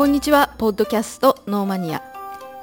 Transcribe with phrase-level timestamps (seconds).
[0.00, 0.54] こんにちは。
[0.56, 2.02] ポッドキャストノーマニア、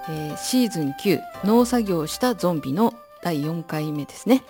[0.09, 4.43] えーシーズン9農作業したゾンビの第4回目ですね、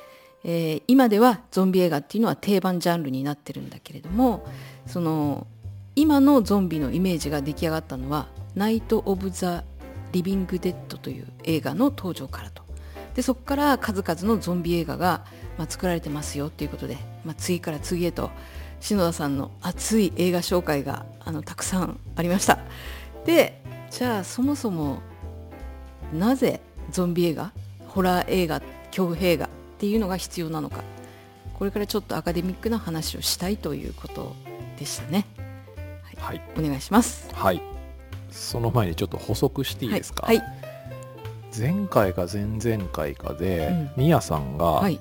[0.46, 4.48] えー今ではゾンビ映画っていうのは定番ジャンルになってるんだけれども
[4.86, 5.48] その
[5.98, 9.66] 今のゾンビのイメージが出来上がったのは「ナイト・オブ・ザ・
[10.14, 12.64] リビング・デッド」という映画の登場からと。
[13.16, 15.26] でそこから数々のゾンビ映画が、
[15.58, 18.30] まあ、作られてますよっていうことで、まあ、次から次へと
[18.80, 22.60] 篠田さんの熱い映画紹介があのたくさんありました。
[23.26, 25.00] でじゃあそもそも
[26.14, 27.52] なぜゾンビ映画
[27.88, 30.84] ホラー映画恐怖映画っていうのが必要なのか。
[31.58, 34.36] これからちょっとアカデミックな話をしたいということ
[34.78, 35.26] でしたね。
[36.18, 37.30] はい、お願いします。
[37.34, 37.62] はい、
[38.30, 40.44] その前にちょっと補足していいですか、はい。
[41.58, 44.04] 前回か前々回かで、うん。
[44.04, 45.00] ミヤさんが、はい、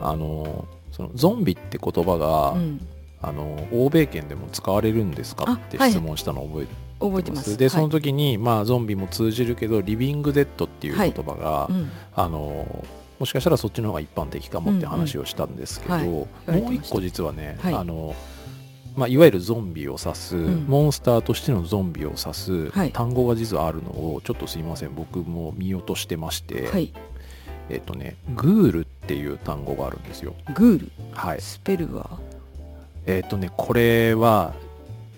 [0.00, 2.86] あのそのゾンビって言葉が、うん、
[3.20, 5.44] あの欧米圏でも使われるんですか？
[5.48, 5.90] あってはい。
[5.90, 7.56] 質問したのを覚えて覚えてます。
[7.56, 11.90] でそのはい時に、まあ、ゾンビも通じるけどリビングデッドっていう言葉が、うん。
[12.14, 12.84] あの
[13.18, 16.62] もしかしたらそっちの方が一般的かもって話をしたんですけど、うんうんはい。
[16.62, 17.74] もう一個実はね、はい。
[17.74, 18.14] あの
[18.96, 20.66] まあ、いわゆるゾンビを指す、ん。
[20.66, 22.92] モンスターとしてのゾンビを指すはい。
[22.92, 26.92] 単語が実はあるのをちょっとすいません僕も見落としてまして、はい。
[27.70, 30.34] えっ、とねグールっていう単語があるんですよ。
[30.54, 30.90] グール？
[31.12, 31.40] はい。
[31.40, 32.18] スペルは？
[33.08, 34.52] えっ、とねこれは、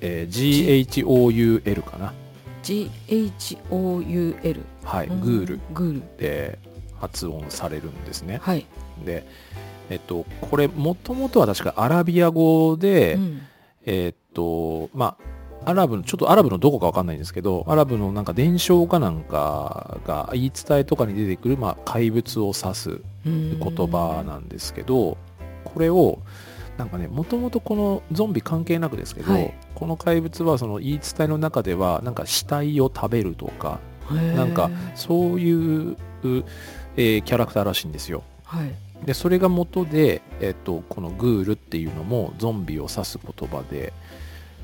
[0.00, 2.14] えー GHOUL かな。
[2.62, 5.20] GHOUL はい、うん。
[5.20, 5.60] グール。
[5.74, 6.02] グール。
[6.16, 6.58] で
[6.98, 8.38] 発音されるんですね。
[8.42, 8.66] はい、
[9.04, 9.26] で
[9.90, 13.42] えっとこれもともとは確かアラビア語で、うん。
[13.84, 25.18] えっとまあアラブのちょっとアラブのどこかわかんないんですけどアラブのなんか伝承かなんかが言い伝えとかに出てくる、まあ、怪物を指す言葉なんですけど
[25.64, 26.20] これを
[26.80, 29.54] なんかねもともとこのゾンビ関係なくですけど、はい。
[29.74, 33.80] この怪物はその言い伝えの中ではなんか死体を食べるとか
[34.10, 35.96] なんかそういう、
[36.96, 38.22] えーキャラクターらしいんですよ。
[38.44, 38.72] はい。
[39.04, 43.92] でそれが元で、えっと、このグールっていうのもゾンビを指す言葉で、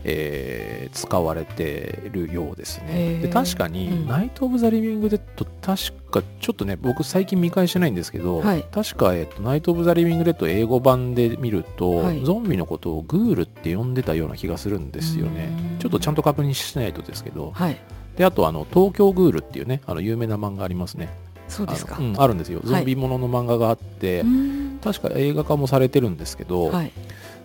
[0.04, 2.92] えー使われてるようですへね。
[3.18, 3.20] ー。
[3.22, 4.06] で確かに、うん。
[4.06, 8.64] ナイト・オブ・ザ・リビング・デッド確かちょっとね僕最近見返してないんですけど、はい。
[8.70, 12.24] 確か、えっと、ナイト・オブ・ザ・リビング・デッド英語版で見ると、はい。
[12.24, 15.50] ゾンビのことをグールって呼んでたような気がするんですよね。
[15.72, 15.78] うん。
[15.78, 17.52] ちょっとちゃんと確認しないとですけど。
[17.54, 17.78] はい。
[18.16, 21.10] であとあの東京グールっていうねあの有名な漫画ありますね。
[21.48, 22.60] そうですかあのうん、あるんですよ。
[22.64, 24.80] ゾンビものの漫画があって、うん。
[24.82, 26.92] 確か映画化もされてるんですけど、はい。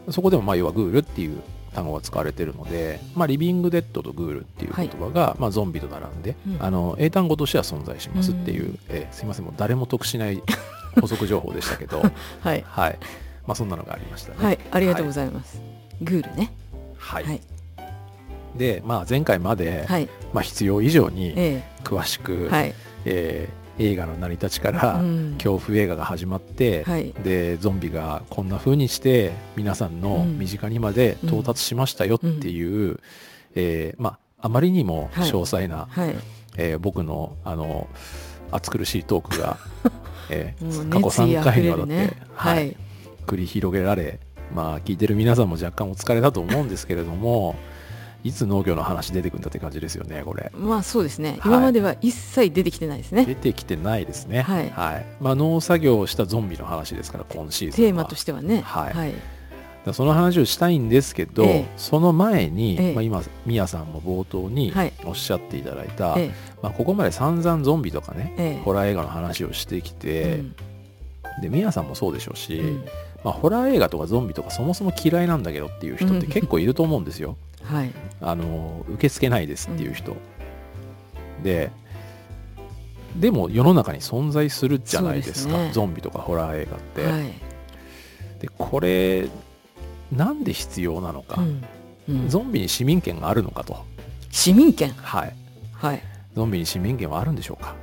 [0.09, 1.41] そこでもまあ要はグールっていう
[1.73, 6.57] 単語が使われてるので、まあ、リビングデッドとグールっていう言葉が、まあ、ゾンビと並んで、うん。
[6.59, 8.79] あの英単語としては存在しますっていう、うん。
[8.89, 10.41] えーすいませんもう誰も得しない
[10.99, 12.01] 補足情報でしたけど
[12.41, 12.63] はい。
[12.67, 12.97] はい。
[13.47, 14.37] まあそんなのがありましたね。
[14.39, 15.61] はいありがとうごいざいます、
[16.01, 16.51] グールね。
[16.97, 17.23] はい。
[17.23, 17.41] はい。
[18.57, 20.09] で、まあ、前回まで、はい。
[20.33, 22.73] まあ、必要以上にえ詳しく、えはい。
[23.05, 25.33] えー映画の成り立ちから、うん。
[25.33, 27.13] 恐怖映画が始まって、はい。
[27.23, 30.37] でゾンビがこんな風にして皆さんのうん。
[30.39, 32.99] 身近にまで到達しましたよっていう、
[33.55, 36.15] えーまああまりにも詳細な、はい。
[36.57, 37.87] えー僕のあの
[38.51, 39.57] 暑苦しいトークが、
[40.29, 42.55] えー過去3熱意あふれ回にわたって、るねはい。
[42.55, 42.77] はい。
[43.27, 44.19] 繰り広げられ
[44.53, 47.55] まあ聞いてる皆さんも若干お疲れだと思うんですけれども
[48.23, 50.51] いつ農業の話出てくるんだって感じですよねこれ。
[50.55, 51.39] まあそうですね、はい。
[51.45, 53.25] 今までは一切出てきてないですね。
[53.25, 54.41] 出てきてないですね。
[54.41, 54.71] はい。
[55.19, 57.89] まあ、農作業をしたゾンビの話ですから、今シーズンは。
[57.89, 58.61] テーマとしてはね。
[58.61, 58.93] はい。
[58.93, 59.13] はい、
[59.85, 61.65] でその話をしたいんですけど、ええ。
[61.77, 62.93] その前に、ええ。
[62.93, 64.93] まあ、今、ミヤさんも冒頭にはい。
[65.05, 66.31] おっしゃっていただいた、え
[66.61, 68.63] まあ、ここまで散々ゾンビとかね、ええ。
[68.63, 70.55] ホラー映画の話をしてきて、うん。
[71.41, 72.85] で、ミヤさんもそうでしょうし、うん。
[73.23, 77.37] まあ、ホラー映画とかゾンビとかそもそも嫌いなんだけどっていう人って結構いると思うんですよ。
[77.63, 77.91] はい。
[78.21, 80.15] あの受け付けないですっていう人、
[81.43, 81.71] で
[83.15, 85.57] でも世の中に存在するじゃないですか。
[85.57, 85.71] ね。
[85.73, 87.23] ゾンビとかホラー映画って、はい。
[88.39, 89.27] でこれ
[90.11, 91.63] なんで必要なのか、うん。
[92.09, 92.29] うん。
[92.29, 93.77] ゾンビに市民権があるのかと、
[94.31, 94.91] 市民権？
[94.91, 95.35] はい、
[95.73, 96.03] はい。
[96.35, 97.75] ゾンビに市民権はあるんでしょうか。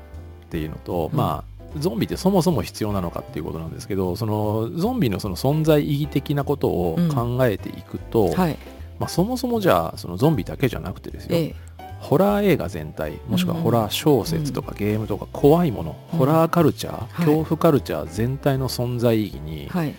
[0.47, 1.19] っていうのと、うん。
[1.19, 8.59] まあゾンビってそもそも必要なのかっていうことなんですけどそのゾンビのその存在意義的なことを考えていくと、はい
[8.99, 11.55] まあ、そもそもじゃあそのゾンビだけじゃなくてですよ、ええ。
[12.01, 13.63] ホラー映画全体もしくはうん。
[13.63, 16.19] ホラー小説とかゲームとか怖いもの、うん。
[16.19, 17.09] ホラーカルチャー、はい。
[17.27, 19.95] 恐怖カルチャー全体の存在意義にはい。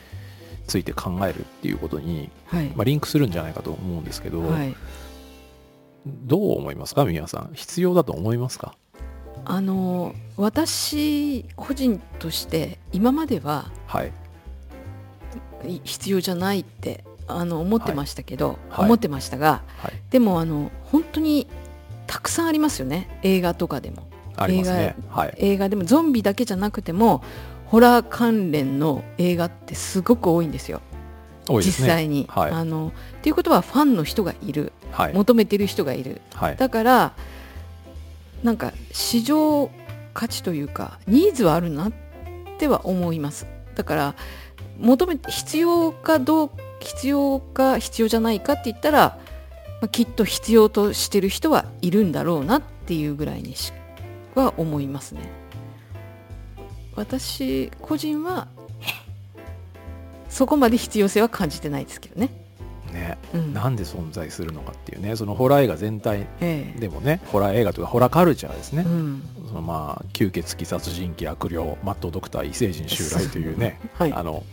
[0.68, 2.66] ついて考えるっていうことに、はい。
[2.76, 4.76] まあ、リンクするんじゃないかと思うんですけど、はい。
[6.06, 7.56] どう思いますか宮さん？
[7.56, 8.76] 必要だと思いますか？
[9.46, 14.12] あの私個人として今までははい。
[15.68, 18.86] い必要じゃないってあの思ってましたけど、はい。
[18.86, 19.94] 思ってましたがはい。
[20.10, 21.48] でもあの本当に
[22.08, 23.20] たくさんありますよね。
[23.24, 24.08] 映画とかでも。
[24.36, 24.96] ありますね。
[25.10, 25.34] はい。
[25.38, 27.24] 映画でもゾンビだけじゃなくても
[27.66, 30.82] ホラー関連の映画ってすごく多いんですよ。
[31.48, 31.88] 多いですね。
[31.88, 32.52] 実際に、はい。
[32.52, 34.72] あのっていうことはファンの人がいる。
[34.92, 35.14] はい。
[35.14, 36.22] 求めてる人がいる。
[36.34, 36.56] はい。
[36.56, 37.14] だから
[38.44, 39.70] なんか市場
[40.14, 41.94] 価値というかニーズはあるなっ
[42.58, 43.46] ては思います。
[43.76, 44.16] だから
[44.80, 49.20] 求めて必要かどう必要か必要じゃないかって言ったら、
[49.82, 53.74] まあ、きっと必要としてる人はいるんだろうなっていうぐらいにし
[54.36, 55.22] は思いますね。
[56.96, 58.48] 私個人は
[60.28, 62.30] そこまで必要性は感じてないですけどね、
[62.92, 63.18] ね。
[63.34, 63.54] うん。
[63.54, 65.16] なんで存在するのかっていうね。
[65.16, 66.80] そのホラー映画全体ええ。
[66.80, 69.24] でもねホラー映画とかホラーカルチャーですね、うん。
[69.48, 73.80] そのまあ吸血鬼殺人鬼悪霊マットドクター異星人襲来というね。
[73.98, 74.14] はい。
[74.14, 74.44] あの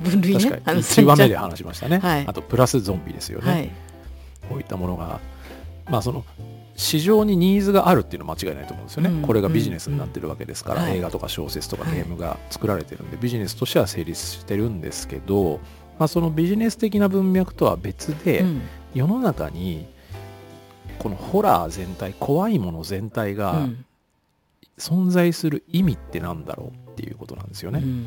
[0.00, 0.40] 分類ね。
[0.40, 0.62] 確かに。
[0.66, 2.26] あの1話目で話しましたね、はい。
[2.26, 3.70] あとプラスゾンビですよね、はい。
[4.48, 5.20] こういったものが。
[5.88, 6.24] まあその
[6.76, 9.22] 市場にニーズがあるっていうのは間違いないと思うんですよね、うん。
[9.22, 10.90] これがビジネスになってるわけですから、うん。
[10.90, 11.96] 映画とか小説とかはい。
[11.96, 15.60] ゲームが作られてるんで、ビジネスとしては成立してるんですけど、
[15.98, 18.62] まあ、そのビジネス的な文脈とは別で、うん。
[18.94, 19.86] 世の中に
[20.98, 23.84] このホラー全体怖いもの全体うがん。
[24.78, 27.80] 存在する意味ってなんだろうっていうことなんですよね。
[27.80, 28.06] うん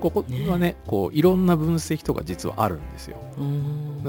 [0.00, 3.16] ここはねこういろんな分析とか実はあるんですよ。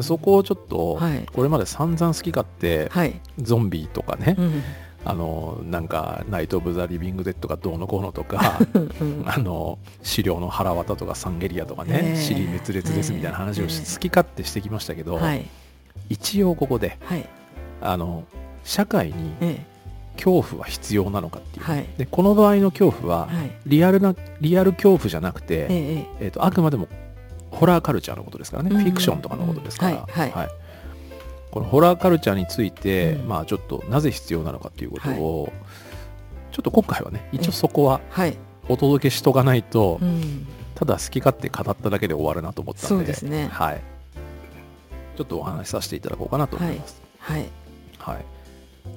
[0.02, 1.26] そこをちょっと、はい。
[1.34, 4.64] これまで散々好き勝手、はい、ゾンビとかね、うん。
[5.06, 9.24] あのなんかナイト・オブ・ザ・リビング・デッドがどうのこうのとかうん。
[9.28, 12.12] あの資料の腹渡とかサンゲリアとかええ。
[12.14, 15.46] ね尻滅裂ですみたいな話を好き勝手してきましたけど、はい。
[16.10, 17.28] 一応ここではい。
[17.82, 18.24] あの
[18.64, 19.66] 社会にえ
[20.18, 21.88] 恐怖は必要なのかっていう、はい。
[21.98, 23.30] でこの場合の恐怖は
[23.66, 26.28] リアルなリアル恐怖じゃなくて、ええええ。
[26.28, 26.88] ー、とあくまでも
[27.52, 28.82] ホラーカルチャーのことですからね、うん。
[28.82, 30.32] フィクションとかのことですから、はい。
[30.32, 30.50] はい。
[31.52, 33.28] このホラーカルチャーについて、うん。
[33.28, 35.54] まあちょっとなぜ必要なのかっていうことを、
[36.52, 38.38] ちょっと今回はね一応そこははい。
[38.70, 40.46] お届けしとかないと、うん。
[40.78, 43.48] ただ好き勝手語っただけで終わるなと思ったそんでね。
[43.52, 43.82] はい、
[45.16, 47.02] ちょっとお話しさせていただこうかなと思います。
[47.18, 47.46] はい。
[47.98, 48.26] はい。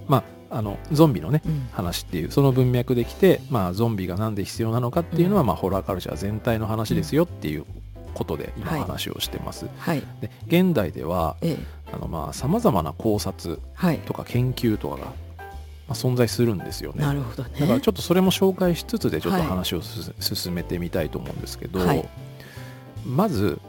[0.06, 1.69] まあ、あのゾンビのねうん。
[1.73, 7.64] 話っていうその文脈できて、まあ、ゾンビがなんで必要なのかっていうのは、まあ、ホラーカルチャー全体の話ですよっていう
[8.14, 8.81] ことで今はい。
[8.81, 9.67] 話をしてます。
[9.79, 10.02] はい。
[10.20, 11.58] で現代ではええ。
[11.93, 13.99] あのまあさまざまな考察はい。
[13.99, 15.12] とか研究とかが、ま
[15.91, 17.05] あ、存在するんですよね。
[17.05, 17.50] なるほどね。
[17.61, 19.49] だからちょっとそれも紹介しつつでちょっとはい。
[19.49, 22.08] 話をすす進めてみたいと思うんですけど、はい。
[23.06, 23.61] まず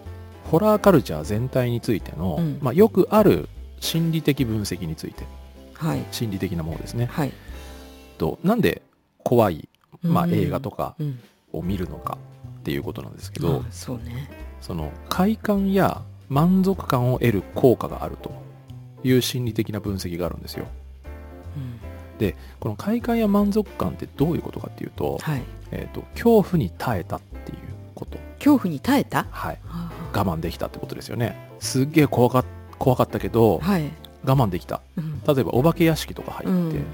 [0.50, 2.58] ホラーカルチャー全体についての、うん。
[2.62, 3.48] まあ、よくある
[3.80, 5.24] 心理的分析について。
[5.24, 5.41] はい
[6.12, 7.08] 心理的なものですね。
[7.08, 7.34] はい。
[8.18, 8.82] となんで
[9.24, 9.68] 怖い、
[10.04, 10.34] まあ、うん。
[10.34, 11.20] 映画とかうん。
[11.54, 12.18] を見るのか
[12.60, 14.30] っていうことなんですけど、あそうね。
[14.62, 18.32] その快感や満足感を得る効果があると
[19.04, 20.66] いう心理的な分析があるんですよ。
[21.58, 22.34] うん。
[22.60, 25.42] この快感や満足感ってどういうことかっていうと,、はい。
[25.72, 27.58] えー、と恐怖に耐えたっていう
[27.96, 29.26] こと、恐怖に耐えた？
[29.32, 31.36] はい、あ我慢できたってことですよね。
[31.60, 32.46] すっげえ怖か
[32.78, 33.92] 怖かったけどはい
[34.24, 34.82] 我慢できた。
[34.98, 35.22] うん。
[35.26, 36.86] 例えばお化け屋敷とか入って、うん。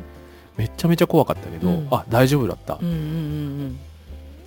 [0.57, 1.87] めっちゃめちゃ怖かったけど、うん。
[1.91, 3.79] あ大丈夫だった、うんうん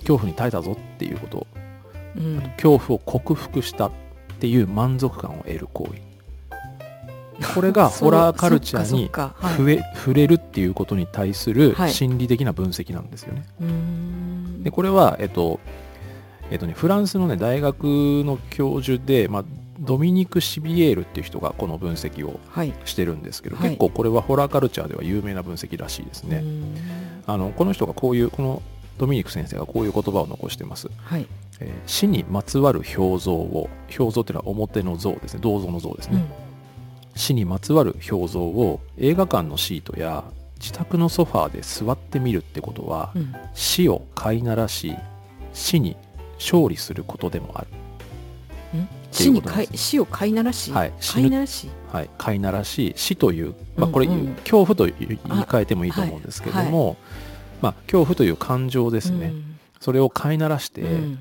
[0.01, 1.47] 恐怖に耐えたぞっていうこと。
[2.17, 2.37] うん。
[2.37, 3.93] うん恐怖を克服したっ
[4.39, 6.01] ていう満足感を得る行為。
[7.55, 11.91] これがホラーカルチャーに触れ触れるっていうことに対するはい。
[11.91, 13.45] 心理的な分析なんですよね。
[13.61, 14.63] うーん。
[14.63, 15.61] でこれは、えっと
[16.51, 17.85] えっとね、フランスの、ね、大学
[18.25, 19.45] の教授で、まあ、
[19.81, 22.75] ドミニク・シビエールっていう人がこの分析をはい。
[22.85, 23.71] してるんですけど、はい。
[23.71, 26.39] 結構これはホラーカルチャーでは有名な分析らしいですね。
[26.39, 26.75] うーん。
[27.27, 28.63] あのこの人がこういうこの
[28.99, 30.91] ドミニク先生がこういう言葉を残してます。
[30.99, 31.27] はい。
[31.61, 33.69] えー死にまつわる表像を
[33.99, 35.41] 表像っていうのは表の像ですね。
[35.43, 36.27] 銅像の像ですね、うん。
[37.17, 40.25] 死にまつわる表像を映画館のシートや
[40.59, 43.35] 自宅のソファーで座ってみるってことは、うん。
[43.55, 44.95] 死を飼いならし
[45.55, 45.97] 死に
[46.39, 47.67] 勝利することでもある、
[49.11, 54.35] 死に飼い死を飼いならしはい飼いならしはい、飼いならし死という、まあ、これ、うんうん。
[54.37, 56.97] 恐怖と言い言い換えてもいいと思うんですけども、
[57.61, 59.59] まあ、恐怖という感情ですね、うん。
[59.81, 61.19] それを飼いならして、うん。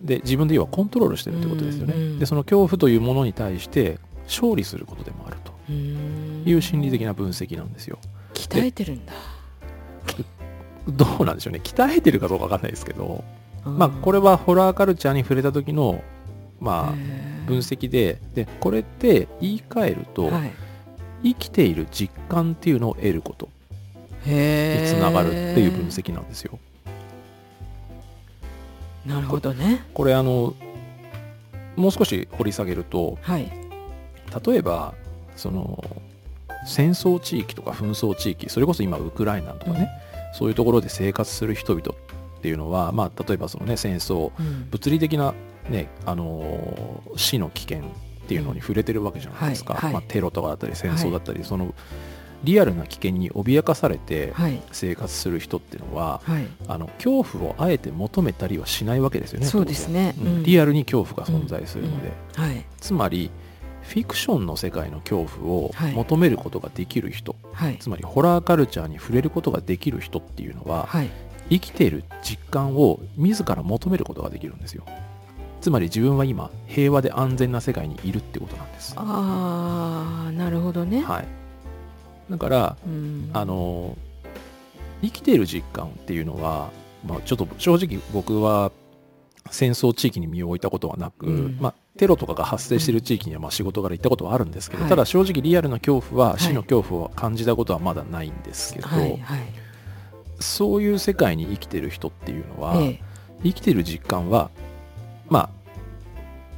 [0.00, 2.18] で自分で要はコントロールしてるってことですよね、うんうん。
[2.20, 5.56] でその恐怖というものに対して勝利することでもあると。
[5.68, 7.98] いう心理的な分析なんですよ。
[8.34, 9.12] 鍛えてるんだ。
[10.88, 11.60] どうなんでしょうね。
[11.62, 13.24] 鍛えてるかどうかわかんないですけど、
[13.64, 16.02] まあこれれはホラーカルチャーに触れた時の
[16.60, 20.52] まあ分析ででこれって言い換えると、はい。
[21.22, 23.48] 生きている実感っていうのを得ること
[24.26, 24.32] に
[24.86, 26.58] つながるっていう分析なんですよ。
[29.04, 29.84] なるほどね。
[29.94, 30.54] これあの
[31.74, 33.50] もう少し掘り下げるとはい。
[34.46, 34.94] 例えば
[35.36, 35.82] その
[36.66, 39.88] 戦争地域とか紛争地域それこそ今ウクライナとかね、
[40.34, 44.68] そういうところで生活する人々っていうのは、まあ、例えばその、ね、戦争、うん。
[44.70, 45.34] 物理的な、
[45.70, 47.82] ねあのー死の危険っ
[48.28, 49.92] ていうのに触れてるわけじゃないですか、はいはい。
[49.94, 51.74] まあ、テロとかだったり戦争だったり、その
[52.44, 56.46] リアルな危険に脅かされてはい生活する人っていうのは、はい。
[56.68, 60.14] あの恐怖をあえて求めたりはしないわけですよねそうですね。
[60.20, 60.42] うんうん。
[60.42, 62.64] リアルに恐怖が存在するので、はい。
[62.80, 63.30] つまり
[63.82, 65.92] フィクションの世界の恐怖をはい。
[65.92, 67.78] 求めることができる人、はい。
[67.78, 71.10] つまりホラーカルチャーに触れることができる人っていうのは、はい。
[71.48, 74.84] 生きている実感を自ら求めることができるんですよ
[75.66, 78.94] つまり自分は今平和で安全な世界にいるってことなんです。
[78.96, 81.26] ああなるほどね、はい。
[82.30, 83.30] だからうん。
[83.32, 83.98] あの
[85.02, 86.70] 生きている実感っていうのは、
[87.04, 88.70] まあ、ちょっと正直僕は
[89.50, 91.58] 戦争地域に身を置いたことはなく、うん。
[91.60, 94.88] まあ、テロとかが発生している地域にはまあ仕事柄行ったことはあるんですけど、はい。
[94.88, 96.40] ただ正直リアルな恐怖ははい。
[96.40, 99.40] 死の恐怖を感じたことはまだないんですけど、はいはい。
[100.38, 103.00] そういう世界に生きてる人っていうのは、ええ。
[103.42, 104.52] 生きてる実感は
[105.28, 105.55] まあ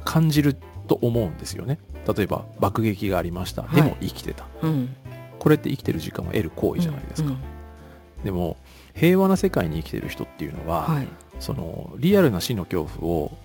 [0.05, 0.55] 感じる
[0.87, 1.79] と思うんですよね。
[2.07, 3.75] 例えば爆撃がありました、はい。
[3.75, 4.45] でも生きてた。
[4.61, 4.95] うん。
[5.37, 8.23] これって生きてる時間を得る行為じゃないですか、うんうん。
[8.23, 8.57] でも
[8.93, 11.07] 平和な世界に生きてる人っていうのは、はい。
[11.39, 13.37] そのリアルな死の恐怖を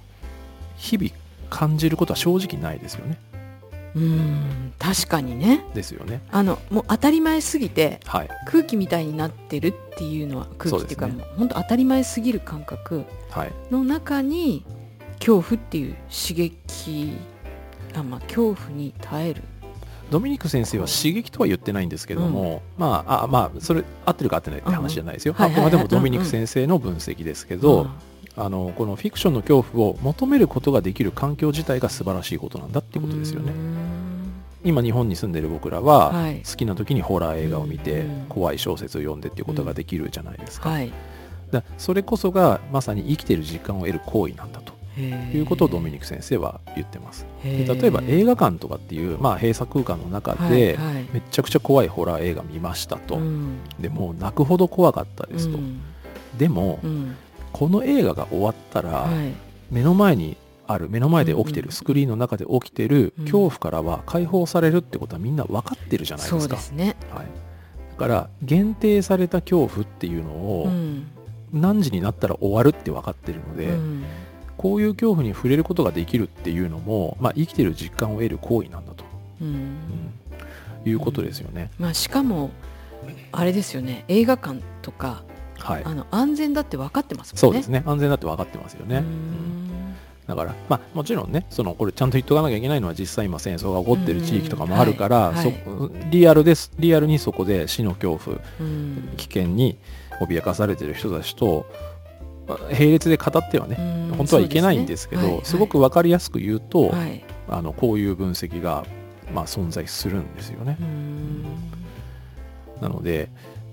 [0.76, 1.10] 日々
[1.50, 3.18] 感じることは正直ないですよね。
[3.94, 4.72] うん。
[4.78, 5.64] 確かにね。
[5.74, 6.20] ですよね。
[6.32, 8.28] あのもう当たり前すぎてはい。
[8.46, 11.22] 空気みたいになってるっていうのは空気っていうかそうね。
[11.24, 13.52] もう本当当たり前すぎる感覚はい。
[13.70, 14.64] の中に
[15.24, 17.16] 恐怖っていう刺激
[17.94, 19.42] あまあ恐怖に耐える。
[20.10, 27.88] ドミニク先生は刺激とは言ってないんですけども、まああまあそれ合ってるか合ってないって話じゃないですよ、うんうんあくまでもドミニク先生の分析ですけど、
[28.36, 33.52] あのこのフィクションの恐怖を求めることができる環境自体が素晴らしいことなんだってことですよね。
[34.62, 36.42] 今日本に住んでる僕らは、はい。
[36.42, 38.26] 好きな時にホラー映画を見て、うん。
[38.28, 40.92] 怖い小説を読んでっていうことができるじゃないですか,、はい。
[41.50, 47.26] だそれこそがまさに生きている実感を得る行為なんだとということをドミニク先生は言ってます。
[47.42, 51.08] 例えば映画館とかっていう、まあ、閉鎖空間の中で、はいはい。
[51.12, 53.58] めちゃくちゃ怖いホラー映画見ましたと、うん。
[53.80, 55.80] でもう泣くほど怖かったですと、うん。
[56.38, 57.16] でも、うん。
[57.52, 59.32] この映画が終わったら、はい。
[59.70, 60.36] 目の前に
[60.66, 63.24] ある目の前で起きてる、スクリーンの中で起きてるうん。
[63.24, 66.54] 恐怖からは解放されるってことはみんな分かってるじゃないですか。
[66.54, 66.96] ですね。
[67.10, 67.26] はい、
[67.90, 71.06] だから限定された恐怖っていうのをうん。
[71.52, 74.04] 何時になったら終わるって分かってるので、うん
[74.64, 79.04] こういう恐怖に触れることができるっていうのも、まあ、生きてる実感を得る行為なんだと、
[79.42, 79.48] うん。
[79.48, 79.78] うん
[80.86, 81.70] いうことですよね。
[81.78, 82.50] まあしかも
[83.32, 84.04] あれですよね。
[84.08, 85.22] 映画館とか
[85.58, 85.82] はい。
[85.84, 87.40] あの安全だって分かってますもんね。
[87.40, 87.82] そうですね。
[87.86, 89.02] 安全だって分かってますよね。
[90.26, 95.34] だから、まあ、もちろんねそのこれちゃんと言っとかなきゃいけないのは実際今戦争が起こってる地域とかもあるから、
[96.10, 96.70] リアルです。
[96.78, 99.10] リアルにそこで死の恐怖うん。
[99.16, 99.76] 危険に
[100.20, 101.93] 脅かされてる人たちとまあ
[102.70, 105.58] 並列で語ってはね、うん本当はいけないんですけどすそうですね。
[105.58, 107.00] ごく分かりやすく言うと、はい。
[107.00, 108.86] はいあのこういう分析が、
[109.32, 110.76] まあ、存在するんですよね。
[110.80, 111.44] うん。
[112.80, 113.28] なので、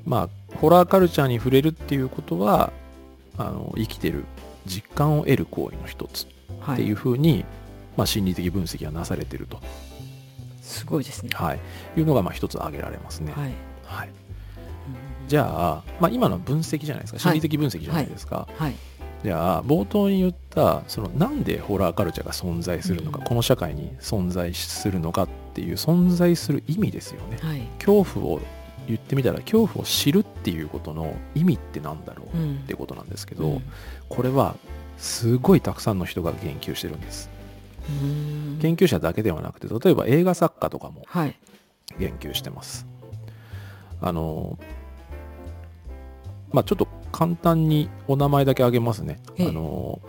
[0.05, 2.71] まあ、ホラーカルチャーに触れるっていうことは
[3.37, 4.25] あの生きてる
[4.65, 6.27] 実感を得る行為の一つ
[6.59, 7.45] はっていうふうに、
[7.97, 9.59] まあ、心理的分析がなされていると、
[10.61, 11.29] すごいですね。
[11.33, 11.59] はい、
[11.97, 13.31] いうのがまあ一つ挙げられますね。
[13.31, 13.51] はい。
[13.85, 14.20] はい、うん
[15.31, 17.19] じゃあ、まあ、今のは分析じゃないですか。
[17.19, 18.49] 心理的分析じゃないですか。
[18.57, 18.75] はい。
[19.23, 23.23] じゃあ冒頭に言ったそのなんでホラーカルチャーが存在するのか、うん。
[23.23, 27.37] この社会に存在するのかっていう存在する意味ですよね。
[27.41, 27.61] はい。
[27.79, 28.41] 恐怖を
[28.89, 32.55] 言ってみたら恐怖を知るっていうことの意味ってなんだろううん。
[32.55, 33.63] ってことなんですけど、うん。
[34.09, 34.57] これは
[34.97, 37.29] すごいたくさんの人が言及してるんです。
[37.87, 38.59] うん。
[38.61, 41.39] 研究者だけではなくて例えば映画作家とかもはい。
[41.97, 42.85] 言及してます。
[44.01, 44.57] あの
[46.51, 49.19] まあちょっと簡単にお名前だけ挙げますね。
[49.29, 49.43] あえ。
[49.45, 49.99] えの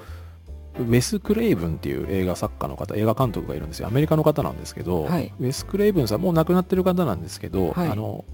[0.78, 3.88] ウェス・クレイブンっていう映画作家の方映画監督がいるんですよ。
[3.88, 5.32] アメリカの方なんですけど、はい。
[5.38, 7.88] ウェス・クレイブンさんもう亡くなってる方なんですけど、はい。
[7.90, 8.24] あの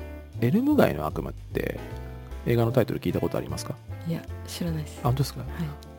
[0.41, 1.81] エルム街の悪夢って
[2.47, 3.75] 映画のタイトル聞いたことありますか？
[4.07, 5.01] いや知らないです。
[5.01, 5.41] あ本当ですか？
[5.41, 5.49] はい。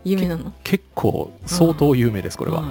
[0.05, 0.53] 有名なの？
[0.63, 2.63] 結構相当有名ですこれは、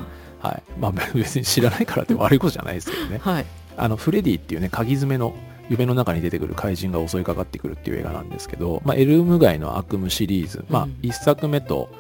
[0.43, 0.63] あはい。
[0.81, 3.19] まあ、別に知らないからって悪いことじゃないですけどね。
[3.19, 3.47] はい。
[3.77, 5.35] あのフレディっていうね鍵爪の
[5.69, 11.91] 夢の中に出てくる怪人が襲いかかってくるっていう映画なんですけど、まあ、エルム街の悪夢シリーズ、まあうん、1作目と、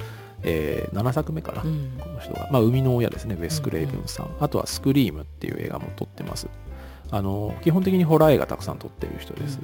[0.42, 1.92] えー7作目かな、うん。
[1.98, 6.48] この人が、まあ、生みの親ですねウェス・クレイブンさん、あとは「スクリーム」っていう映画も撮ってます。
[7.10, 9.58] あの基本的にホラー映画たくさん撮ってる人です、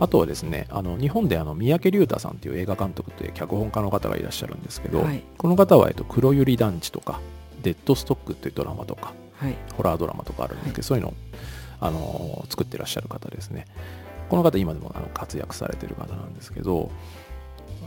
[0.00, 5.22] あとはですねあの日本であの三宅龍太さんっていう映画監督という脚本家の方がいらっしゃるんですけど、はい。
[5.36, 7.20] この方は、えっと、黒百合団地とか
[7.62, 9.54] デッドストックっていうドラマとかはい。
[9.76, 11.14] ホラードラマとかあるんですけど、そういうの
[11.80, 13.66] あの作ってらっしゃる方ですね。
[14.28, 16.90] この方今でもあの活躍されてる方なんですけど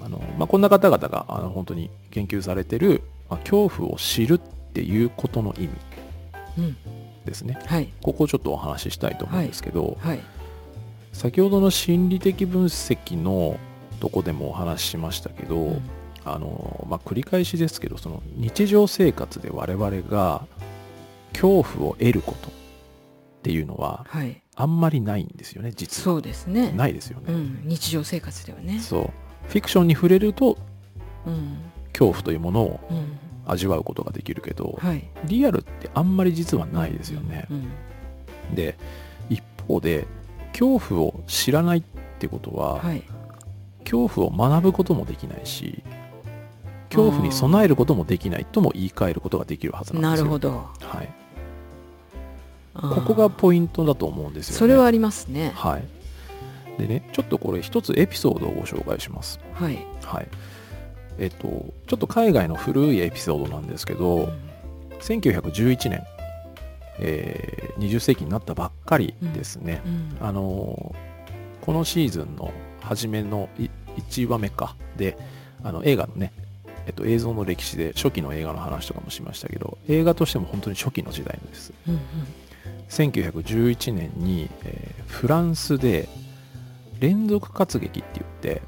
[0.03, 4.39] あの、まあ、こんな方々があの本当に研究されてる、まあ、恐怖を知るっ
[4.73, 5.69] ていうことの意味
[6.57, 6.77] うん。
[7.25, 7.93] ですね、はい。
[8.01, 10.19] ここをちょっとお話ししたいと思うんですけど、はい。
[11.13, 13.59] 先ほどの心理的分析の
[13.99, 15.81] とこでもお話ししましたけど、うん。
[16.23, 20.45] あのまあ、繰り返しですけどその日常生活で我々が
[21.33, 22.51] 恐怖を得ること
[23.41, 24.41] っていうのははい。
[24.55, 26.03] あんまりないんですよね実は。
[26.03, 26.71] そうですね。
[26.73, 28.79] ないですよね、うん、日常生活ではね。
[28.79, 29.09] そう。
[29.47, 30.57] フィクションに触れると
[31.25, 31.57] うん。
[31.91, 33.17] 恐怖というものをうん。
[33.47, 35.03] 味わうことができるけど、はい。
[35.25, 38.55] リアルってあんまり実はないですよね、うん。
[38.55, 38.77] で
[39.29, 40.05] 一方で
[40.51, 41.83] 恐怖を知らないっ
[42.19, 43.03] てことは、はい。
[43.83, 45.83] 恐怖を学ぶこともできないし
[46.89, 50.25] 恐怖に備えることもできないとも言い換えることができるはずなんですよ。
[50.25, 50.69] なるほど。
[50.81, 51.09] はい、
[52.73, 54.59] ここがポイントだと思うんですよね。
[54.59, 55.51] それはありますね。
[55.55, 55.83] はい。
[56.79, 59.39] でねちょっとこれ一つエピソードをご紹介します。
[59.53, 59.85] はい。
[60.03, 60.27] はい。
[61.19, 64.29] えっとちょっと海外の古いエピソードなんですけど、
[65.01, 66.03] 1911年、
[66.99, 70.27] えー20世紀になったばっかりですね、うん。
[70.27, 71.11] あのー
[71.61, 72.51] このシーズンの
[72.81, 75.15] 初めのい1話目かで
[75.63, 76.33] あの映画のね、
[76.87, 81.71] えっと、映像の歴史で初期の映画の話とかもしましたけど映画としても本当に初期の時代です。
[81.87, 81.99] うん
[82.91, 86.07] 1911年に、えーフランスで
[86.99, 88.61] 連続活劇って言って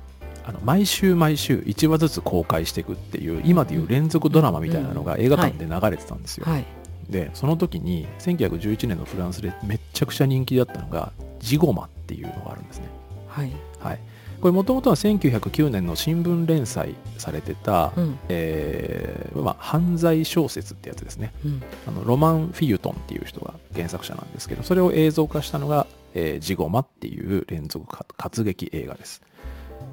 [0.45, 6.65] あの毎週毎週1話ずつ公開していくっていう今でいう連続ドラマみたいなのが映画館で流れてたんですよ、はい。
[7.09, 12.87] でその時に1911年のフランスでめっちゃくちゃ人気だったのがジゴマっていうのがあるんですね。
[13.27, 13.51] はい。
[13.79, 13.99] はい
[14.43, 18.19] これもともとは1909年の新聞連載されてた、うん。
[18.27, 21.31] えーまあ、犯罪小説ってやつですね。
[21.45, 21.63] うん。
[21.87, 29.21] あのロマン・フィユトンっていう人が原作者なんですけどそれを映像化したのが「えージゴマ」っていう連続か活劇映画です。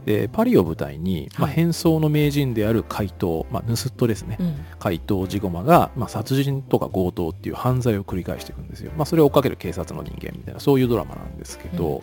[0.04, 1.54] でパリを舞台に、まあ、はい。
[1.54, 4.56] 変装の名人である怪盗、まあ、盗人ですね、うん。
[4.80, 12.02] 怪盗ジゴマが、まあ、殺人とか強盗っていう犯罪を繰り返していくんですよ、まあ、それを追っかける警察の人間みたいなそういうドラマなんですけど、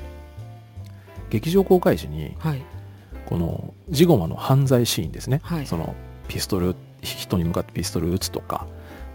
[1.29, 2.61] 劇場公開時にはい。
[3.25, 5.67] このジゴマの犯罪シーンですね、はい。
[5.67, 5.95] その
[6.29, 8.67] ピストル人に向かってピストル撃つとか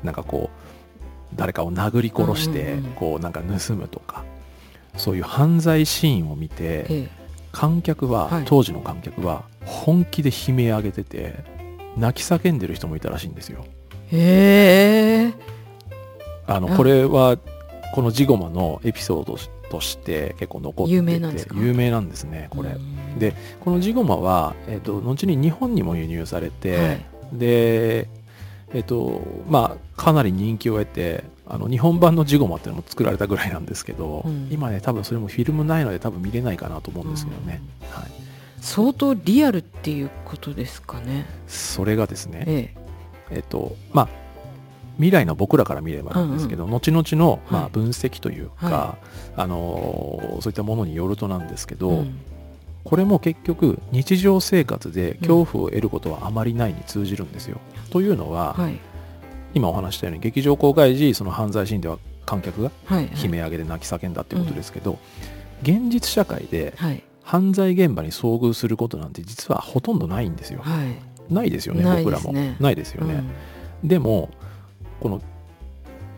[0.02, 4.24] なんかこう誰かを殴り殺してこうなんか盗むとか
[4.96, 7.08] そういう犯罪シーンを見てええ。
[7.52, 8.42] 観客は、はい。
[8.46, 11.34] 当時の観客は本気で悲鳴上げてて
[11.96, 13.64] 泣き叫んでる人もいたらしいんですよ。
[14.10, 15.32] へえ。
[16.46, 16.60] ああ。
[16.60, 17.38] のこれは
[17.94, 19.36] このジゴマのエピソード
[19.72, 21.56] として結構残ってて有名なんですか？
[21.58, 23.18] 有名なんですねこれ、うん。
[23.18, 27.04] でこのジゴマは、えっと後に日本にも輸入されて、はい。
[27.32, 28.08] で
[28.74, 34.48] えっとまあかなり人気を得てあの日本版のジゴマっていうのも作られたぐらいなんですけど、うん。
[34.50, 38.10] 今ね多分それもフィルムないので多分見れないかなと思うんですけどね、はい、
[38.60, 41.24] 相当リアルっていうことですかね。
[41.48, 42.74] それがですねえ。
[43.30, 44.08] えっとまあ
[44.96, 48.98] 未来の僕らから見ればなんですけど、後々の、まあ、はい分析というか、は
[49.36, 52.20] あのそういったものによるとなんですけえど、うん。
[52.84, 57.58] これも結局日常生活で恐怖を得ることはあまりないに通じるんですよ。
[57.90, 58.78] というのは、はい。
[59.54, 63.04] 今お話ししたように劇場公開時その犯罪シーンでは観客がはい。
[63.04, 64.98] 悲鳴上げで泣き叫んだっていうことですけど、
[65.62, 67.02] 現実社会ではい。
[67.24, 70.60] 犯罪現場に遭遇することなんて実はほとんどないんですよ。
[70.62, 71.32] はい。
[71.32, 72.32] ないですよねない僕らも。
[72.60, 73.22] ないですよね。
[73.84, 74.30] でも
[75.02, 75.20] この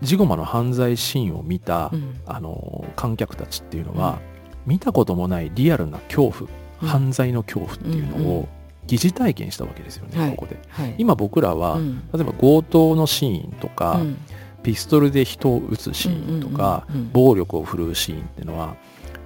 [0.03, 1.99] ジゴマの犯罪シーンを見た、うん。
[2.01, 4.19] うんあの観客たちっていうのは、
[4.67, 6.51] 見たこともないリアルな恐怖、
[6.83, 6.89] うん。
[6.89, 8.49] 犯罪の恐怖っていうのうんうを
[8.87, 10.31] 疑似体験したわけですよね、はい。
[10.31, 10.59] ここで。
[10.69, 10.95] はい。
[10.99, 12.09] 今僕らは、うん。
[12.13, 14.19] 例えば強盗のシーンとか、うん。
[14.63, 17.13] ピストルで人を撃つシーンとか、うんうんうんうん。
[17.13, 18.77] 暴力を振るうシーンっていうのは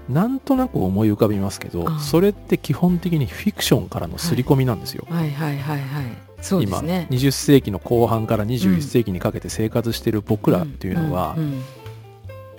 [0.09, 5.07] なんとなく思い浮かびますけどそれって基本的にフィクションからの刷り込みなんですよ。
[5.09, 7.07] はいはいはいはいそうですね。
[7.11, 11.63] 今20世紀の後半から21世紀にかけて生活している僕らっていうのは、うんうん。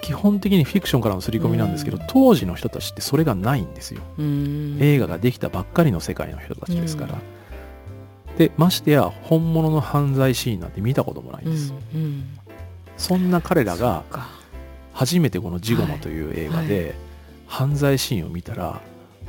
[0.02, 2.04] 基本的にフィクションからの刷り込みなんですけど、うん。
[2.08, 4.02] 当時の人たちってそれがないんですよ。
[4.18, 4.78] うん。
[4.82, 7.16] 映画ができたばっかりの世界の人たちですから。
[8.38, 11.74] でましてや本物の犯罪シーンなんて見たこともないんうんです。
[11.94, 12.24] うん。
[12.98, 14.04] そんな彼らが
[14.94, 16.96] 初めてこの「ジゴマ」という映画で
[17.48, 18.82] 犯罪シーンを見たら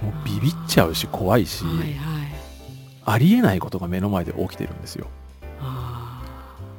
[0.03, 2.20] もうビビっちゃうし怖いしはいはい
[3.05, 5.07] ありえないことが目の前で起きてるんですよ。
[5.61, 6.23] あ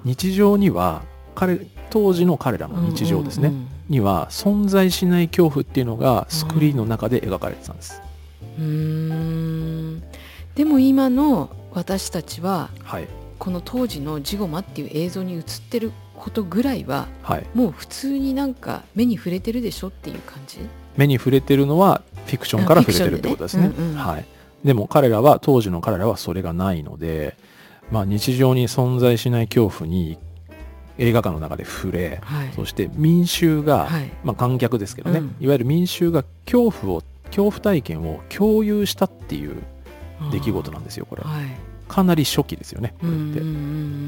[0.04, 1.04] 日常には
[1.36, 8.02] 彼当時の彼らーの日常ですね、うんうんには存在しない恐怖っていうのがスクリーンの中で描かれてたんです。
[8.58, 10.02] うん。
[10.56, 13.08] でも今の私たちははい、
[13.38, 20.60] この当時のジゴマっていう映像に映ってることぐらいははい、もう普通になんか目に触れてるでしょっていう感じ？
[20.96, 23.68] 目に触れてるのはフィクションから触れてるってことですね。
[23.68, 24.26] ねうんうんはい、
[24.64, 27.36] でも彼らは当時の彼らはそれがないので、
[27.92, 30.18] まあ、日常に存在しない恐怖に
[30.98, 32.54] 映画館の中で触れはい。
[32.56, 34.12] そして民衆が、はい。
[34.24, 35.36] まあ、観客ですけどね、うん。
[35.40, 39.56] いわゆる民衆が恐怖を恐怖体験を共有したっていう
[40.32, 41.30] 出来事なんですよこれは。
[41.42, 41.46] い。
[41.88, 43.46] かなり初期ですよねこれって、うんうんうん。
[43.46, 43.48] う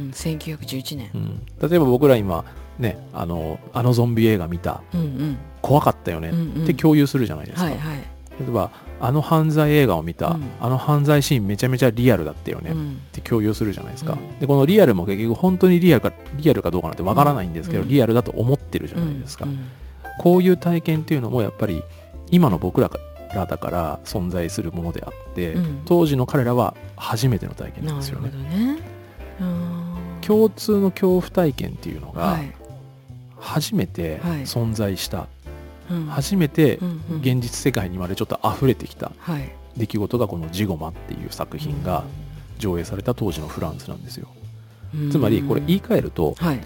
[0.10, 1.46] ん1911年うん。
[1.70, 2.46] 例えば僕ら今
[2.78, 4.82] ねあのあのゾンビ映画見た。
[4.94, 5.38] うんうん。
[5.62, 6.32] 怖かったよね
[6.64, 7.98] って共有するじゃないですか、はいはい。
[8.40, 8.70] 例えば
[9.06, 10.44] あの犯罪映画を見た、うん。
[10.62, 13.02] あの犯罪シーンめちゃめちゃリアルだったよね、っうん。
[13.12, 14.40] て共有するじゃないですか、うん。
[14.40, 17.90] でこのリアルも結局本当にリアルかリアルかどうかなんてわからないんですけど、うん。
[17.90, 19.60] リアルだと思ってるじゃないですか、うん。
[20.20, 21.84] こういう体験っていうのもやっぱり
[22.32, 22.90] 今の僕ら
[23.36, 25.82] らだから存在するものであって、うん。
[25.84, 28.30] 当時の彼らは初めての体験なんですよね。
[28.30, 28.78] どね。
[29.42, 29.96] うん。
[30.22, 32.54] 共通の恐怖体験っていうのがはい。
[33.38, 34.42] 初めてはい。
[34.44, 35.26] 存在した、うん
[36.10, 36.80] 初めて
[37.22, 39.52] 現実世界にまでちょっと溢れてきたはい。
[39.78, 42.04] 出来事がこの「ジゴマ」っていう作品が
[42.60, 44.28] 上映された当時のフランスなんですよ。
[44.96, 45.12] うん。
[45.12, 46.60] つまりこれ言い換えるとはい。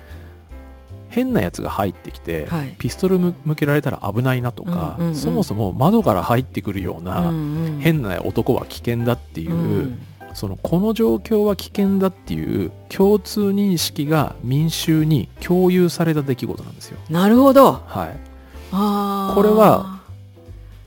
[1.10, 2.76] 変なやつが入ってきてはい。
[2.78, 7.32] ピストル向けられたら危ないなとかそもそも窓から入ってくるような
[7.80, 10.00] 変な男は危険だっていううん。
[10.34, 17.00] そのこの状況は危険だっていう共通認識が民衆に共有された出来事なんですよ。
[17.10, 17.82] なるほど。
[17.88, 18.27] はい。
[18.72, 20.02] これは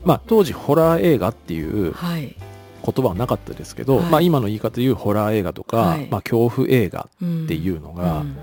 [0.03, 2.35] まあ当時ホラー映画っていうはい。
[2.83, 4.05] 言葉はなかったですけど、はい。
[4.07, 6.07] まあ今の言い方で言うホラー映画とか、はい。
[6.09, 8.37] まあ恐怖映画っっていうのが、うん。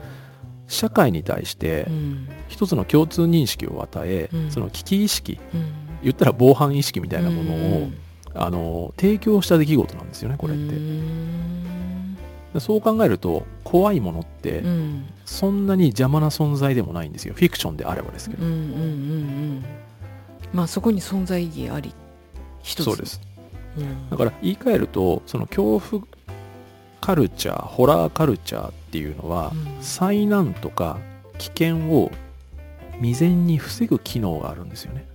[0.69, 2.29] 社会に対してうん。
[2.47, 4.51] 一つの共通認識を与え、うん。
[4.51, 5.73] その危機意識うん。
[6.05, 7.99] 言ったら防犯意識みたいなものを、うん。
[8.35, 10.75] あの提供した出来事なんですよねこれって。
[12.61, 15.05] そう考えると怖いものってうん。
[15.27, 17.35] そんなに邪魔な存在でもないんですよ。
[17.35, 18.85] フィクションであればですけど、うんうんうんう
[19.57, 19.65] ん。
[20.55, 21.93] まあそこに存在意義あり
[22.63, 22.85] 一つ。
[22.85, 23.21] そうです。
[23.77, 24.09] うん。
[24.09, 26.03] だから言い換えるとその恐怖
[27.03, 29.83] カルチャーホラーカルチャーっていうのは、うん。
[29.83, 30.99] 災難とか
[31.37, 32.11] 危険を
[32.97, 35.07] 未然に防ぐ機能があるんですよね。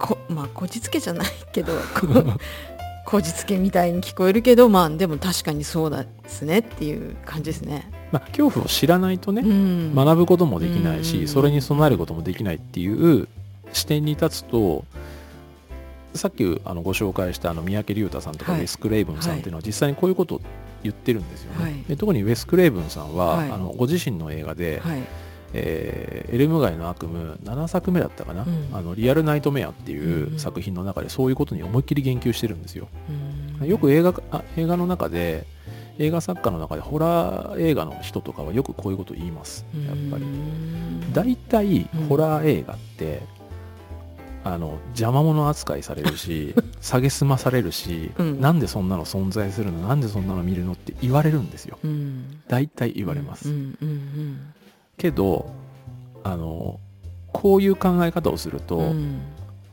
[0.00, 1.74] こまあこじつけじゃないけど
[3.04, 7.90] ここじつけみたいに聞こえるけどまあでも確かにそうですねっていう感じですね。
[8.12, 9.94] まあ恐怖を知らないとね、うん。
[9.94, 11.28] 学ぶこともできないし、うん。
[11.28, 13.28] それに備えることもできないっていう
[13.72, 14.84] 視点に立つと
[16.14, 18.60] さっきあのご紹介したあの三宅龍太さんとかはい。
[18.62, 20.40] ウェス・クレイブンさんっていうのは実際にこういうことを
[20.82, 21.82] 言ってるんですよね、はい。
[21.88, 23.50] で特にウェス・クレイブンさんは、はい。
[23.50, 25.02] あのご自身の映画で、はい
[25.52, 28.68] えーエルム街の悪夢7作目だったかな、うん。
[28.72, 30.38] あのリアルナイトメアってうんいううん。
[30.38, 35.44] 作品の中でそういうことに思いっきり言及してるんですよ、うんよく映画あ映画の中で
[35.98, 39.66] 映画作家の中でホラー映画の人とかはよくこういうことを言います。
[39.86, 40.22] やっぱり。
[40.22, 41.12] うん。
[41.12, 42.06] 大体うん。
[42.06, 43.20] ホラー映画って、
[44.42, 48.40] あの邪魔者扱いされるし 蔑まされるし、うん。
[48.40, 49.86] なんでそんなの存在するの？
[49.88, 50.72] なんでそんなの見るの？
[50.72, 51.78] って言われるんですよ。
[51.84, 52.40] うん。
[52.48, 53.50] 大体言われます、
[55.00, 55.50] けど
[56.22, 56.78] あの
[57.32, 58.84] こういう考え方をすると、うん。
[58.84, 59.20] うん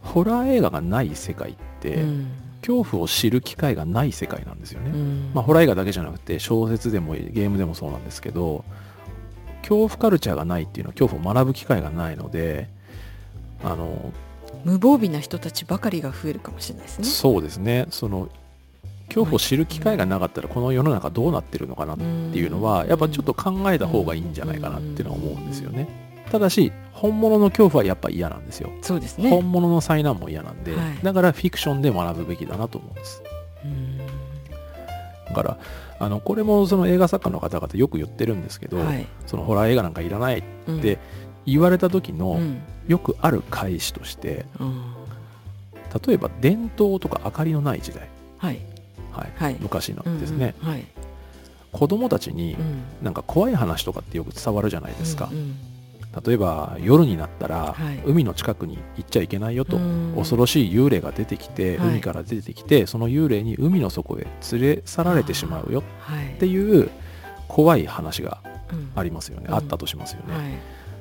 [0.03, 2.27] ホラー映画がない世界って、うん。
[2.61, 5.31] 恐怖を知る機会がない世界なんですよね、うん。
[5.33, 8.63] まあ、ホラー映画だけじゃなくて小説でもゲームでもそうなんですけど
[9.61, 12.69] 恐怖カルチャーがないっていうのは恐怖を学ぶ機会がないので
[13.63, 14.13] あの
[14.63, 17.05] 無防備な人たちばかりが増えるかもしれないですね。
[17.05, 17.85] そうですね。
[17.89, 18.29] その
[19.07, 25.47] 恐怖を知る機会がなかったらこの世の中どうなってるのかなっていうのはやっぱちょっと考えた方がいいんじゃないかなっていうのは思うん。
[25.47, 25.87] ですよね
[26.31, 28.71] ただし本物の恐怖はやっぱ嫌なんですよ。
[28.81, 29.29] そうですね。
[29.29, 30.99] 本物の災難も嫌なんで、はい。
[31.03, 33.21] だからフィクションで学ぶべきだなと思うんです。
[33.63, 33.97] うん。
[35.27, 35.57] だから
[35.99, 39.05] あのこれもその映画作家の方々よく言ってるんですけど、はい。
[39.27, 40.81] そのホラー映画なんかいらないうん。
[40.81, 40.97] で
[41.45, 42.61] 言われた時のうん。
[42.87, 44.93] よくある返しとしてうん。
[46.07, 48.59] 例えば電灯とか明かりのない時代、はい
[49.17, 49.31] はい。
[49.35, 49.57] はい。
[49.59, 50.73] 昔のですね、うんうん。
[50.73, 50.85] はい。
[51.71, 52.81] 子供たちにうん。
[53.03, 55.29] なんか怖い話とかってよく伝わるじゃないですか。
[55.31, 55.55] う、ん
[56.25, 58.01] 例えば夜になったら、はい。
[58.05, 61.89] 海の近くに行っちゃいけないよと、うん恐ろしい幽霊が出てきて、はい。
[61.89, 66.33] 海から出てきてその幽霊に海の底へ連れ去られてしまうよはい。
[66.33, 66.89] っていう
[67.47, 68.91] 怖い話がうん。
[68.95, 69.55] ありますよね、うん。
[69.55, 70.43] あったとしますよね、はい。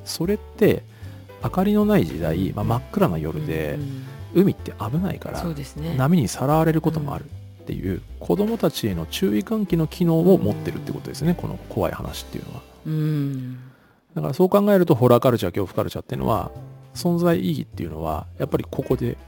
[0.04, 0.82] それって
[1.42, 4.06] 明かりのない時代、まあ、真っ暗な夜でうんうん。
[4.42, 5.54] 海って危ないからね。
[5.96, 7.24] 波にさらわれることもある
[7.66, 11.34] っていう子供たちへの注意喚起の機能を持ってるってことですね。
[11.34, 12.62] この怖い話っていうのは。
[12.86, 13.58] うん。
[14.14, 16.52] だからそう考えるとホラーカルチャー恐怖カルチャーっていうのは
[16.94, 19.18] 存在意義っていうのはやっぱりここで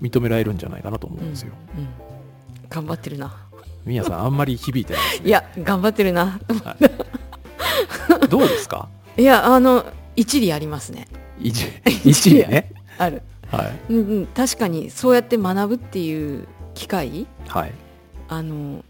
[0.00, 1.52] 認められるんじゃないかなと思うんですよ。
[1.76, 1.88] うんうん。
[2.68, 3.34] 頑張ってるな。
[3.84, 5.26] みやさんあんまり響いてないね。
[5.26, 6.38] いや頑張ってるな。
[6.64, 6.76] は
[8.22, 8.28] い。
[8.28, 8.88] どうですか？
[9.16, 9.84] いやあの
[10.16, 11.08] 一理ありますね。
[11.40, 11.66] 一
[12.04, 12.72] 一理ね。
[12.96, 13.92] ある、はい。
[13.92, 17.26] うんうん、確かにそうやって学ぶっていう機会？
[17.48, 17.72] はい、
[18.28, 18.84] あの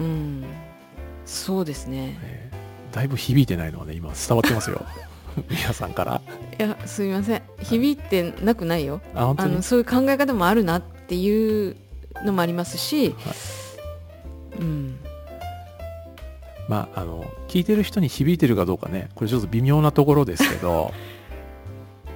[0.00, 0.44] うん。
[1.26, 2.18] そうですね。
[2.22, 2.58] えー
[2.90, 4.82] だいぶ響いてないのはね今伝わってますよ。
[5.50, 6.22] 皆さんから。
[6.58, 7.42] いやすみません。
[7.62, 9.02] 響いてなくないよ。
[9.14, 9.52] あ本当に？
[9.52, 11.76] あのそういう考え方もあるなっていう
[12.24, 13.14] のもありますし、
[14.58, 14.98] うん。
[16.66, 20.92] まああの聞いてる人に響いてるかどうかねこれちょっと微妙なところですけど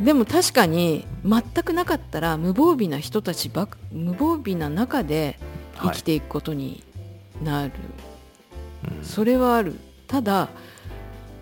[0.02, 5.38] でも確かに全くなかったら無防備な人たちばっ無防備な中で
[5.76, 6.82] 生きていくことに
[7.42, 7.72] なる、
[8.98, 9.04] うん。
[9.04, 9.78] それはある。
[10.06, 10.48] ただ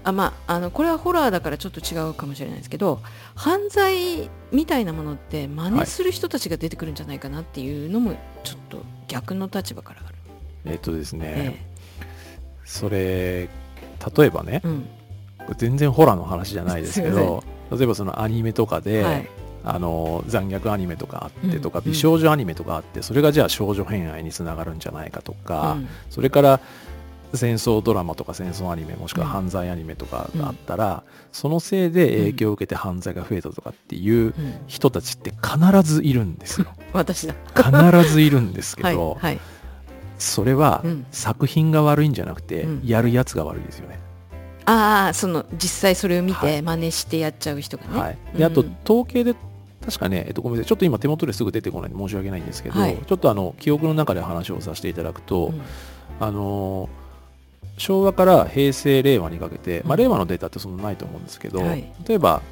[0.03, 3.01] あまああのこれはホラーだからちょっと違うかもしれないですけど
[3.35, 10.15] 犯罪みたいなものって真似する人たちが出てくるんじゃないかなっていうのもちょっと逆の立場からある、
[10.65, 11.67] えっとですね、え
[12.65, 13.49] それ
[14.17, 14.89] 例えばねえうん。
[15.57, 19.29] 全然ホラーの話じゃないですけど例えばそのアニメとかで、はい。
[19.63, 25.89] あの残虐アニメとかあってとか、うん美少女アニメとかあってそれがじゃあ少女偏愛につながるんじゃないかとか、うん。
[26.09, 26.61] それから
[27.35, 29.33] 戦争ドラマとか戦争アニメもしくはうん。
[29.33, 34.33] 犯罪アニメとかがあったら、そのせいで影響を受けて犯罪が増えたとかっていううん。
[34.67, 36.67] 人たちって必ずいるんですよ。
[36.95, 37.35] 私だ。
[37.55, 39.39] 必ずいるんですけはいど、はい。
[40.19, 41.07] それはうん。
[41.11, 42.87] 作品が悪いんじゃなくて、うん。
[42.87, 43.99] やるやつが悪いですよね。
[44.67, 46.57] ああその実際それを見はい。
[46.57, 49.35] て真似してやっちゃう人がね、はい、であとうん統計で
[49.85, 50.69] 確かね、えっと、ごめんなさい。
[50.69, 52.97] ちょっと今手元ですぐ出てこないんで申し訳ないんですけど、はい。
[52.97, 55.63] ちょっとあの記憶の中で話をさせていただくと、うん。
[56.21, 57.01] あのー
[57.79, 61.91] 昭和から平成令和にかけて、まあ、うん令和のデータってそんなないと思うんですけど、はい。
[62.07, 62.43] 例えば、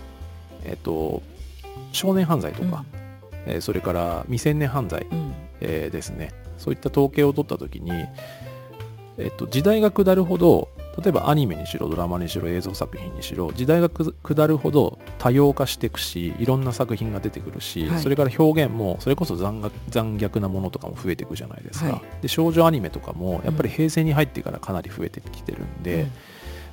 [0.65, 1.23] えっと、
[1.93, 2.87] 少年犯罪とか、
[3.47, 5.35] えーそれから未成年犯罪、うん。
[5.61, 6.33] えーですね。
[6.57, 7.91] そういった統計を取った時に、
[9.19, 10.71] えっと、時代が下るほど
[11.03, 18.01] 例えばアニメにしろドラマにしろ映像作品にしろ時代がく下るほど多様化していくしいろんな作品が出てくるし、はい。
[18.01, 22.23] それから表現もそれこそ残虐残虐なものとかも増えていくじゃないですか、はい。
[22.23, 26.07] で少女アニメとかもやっぱり平成に入ってからかなり増えてきてるんで、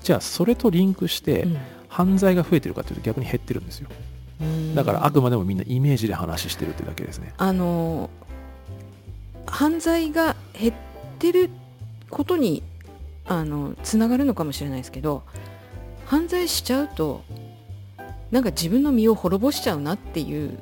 [0.02, 1.58] じゃあそれとリンクしてうん。
[1.88, 3.88] 犯罪が増えてるかというと逆に減ってるんですよ。
[4.42, 4.76] うん。
[4.76, 7.34] だからあくまでもみんなイメージで話してるってだけですね。
[7.38, 8.10] あの
[9.46, 10.74] 犯罪が減っ
[11.20, 11.50] てる
[12.10, 12.64] ことに
[13.28, 15.24] あのつながるのかもしれないですけど
[16.06, 17.24] 犯罪しちゃうと
[18.32, 20.60] なんか自分の身を滅ぼしちゃうなっていう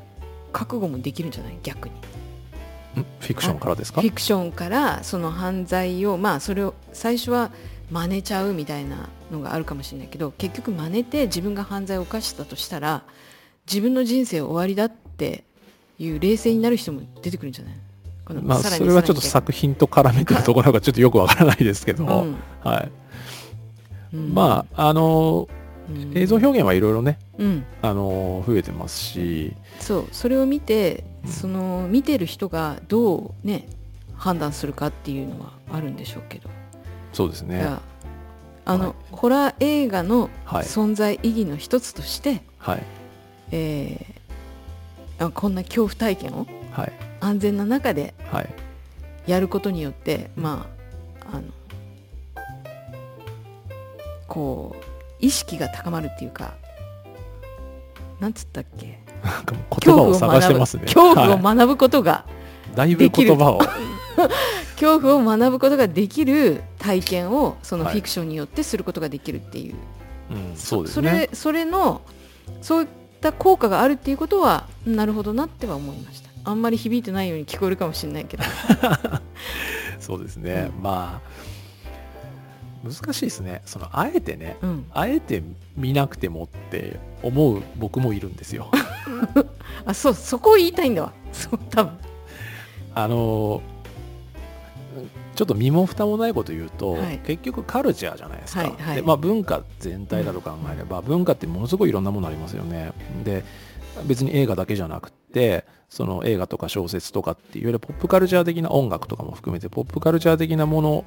[0.52, 1.58] 覚悟もできるんじゃない？
[1.64, 1.96] 逆に。
[1.96, 4.02] んフィクションからですか？
[4.02, 7.52] フィクションからその犯罪をまあそれを最初は
[7.92, 13.04] 真似ちゃうみたいなのがあるかもしれないけど結局真似て自分が犯罪を犯したとしたら
[13.68, 15.44] 自分の人生終わりだって
[16.00, 17.74] いう冷静になる人も出てくるんじゃない？
[18.42, 22.92] まあ、それはちょっとさ作品と絡めてるところがちょっとよくわからないですけど、ら にはい、
[24.14, 24.20] うん。
[24.20, 25.48] うんまああの
[25.90, 26.18] うん。
[26.18, 27.66] 映像表現はいろいろねうん。
[27.82, 29.54] あの増えてますし。
[29.80, 31.32] そうそれを見てうん。
[31.32, 33.68] その見てる人がどうね
[34.16, 36.50] 判断するかっていうのはあるんでしょうけど、
[37.12, 37.68] そうですね。
[38.66, 38.94] あの、はい。
[39.12, 40.64] ホラー映画のはい。
[40.64, 42.84] 存在意義の一つとして、はい。
[43.52, 44.24] えー
[45.20, 46.92] あこんな恐怖体験をはい
[47.24, 48.50] 安全な中ではい。
[49.26, 50.68] やることによってま
[51.32, 51.44] ああの
[54.28, 54.84] こう
[55.20, 56.54] 意識が高まるっていうか
[58.20, 59.00] なんつったっけ？
[59.24, 60.84] なんかもう言葉を探してますね。
[60.84, 62.26] 恐怖をは学ぶことが、
[62.74, 63.60] い、だいぶ言葉を。
[64.76, 67.94] 恐怖を学ぶことができる体験をそのはい。
[67.94, 69.76] フィクションによってすることができるっていう、
[70.32, 72.02] うん、そうですそねれそれの
[72.62, 72.88] そういっ
[73.22, 78.44] た効果があるっていうことはなるほどなっては思いましたあんまり響いてないように聞こえるかもしれないけど。
[80.00, 80.84] そうですね、うん。
[80.84, 81.44] まあ
[82.84, 83.62] 難しいですね。
[83.66, 84.86] そのあえてねうん。
[84.92, 85.42] あえて
[85.78, 88.70] 見なくてもって思う僕もいるんですよ。
[89.86, 91.14] あそうそこを言いたいんだわ。
[91.32, 91.98] そう多分。
[92.96, 93.62] あの
[95.36, 97.20] ちょっと身も蓋もないこと言うと、はい。
[97.20, 98.96] 結局カルチャーじゃないですか、はいはい。
[98.98, 102.92] でまあ、文化全体だと考えれば、文化ってものすごいいろんなものありますよね。
[103.24, 103.44] で
[104.06, 111.06] 別に映画だけじゃなくてその映画とか小説とかっていうよりポップカルチャー的な音楽とかも含めてポップカルチャー的なもの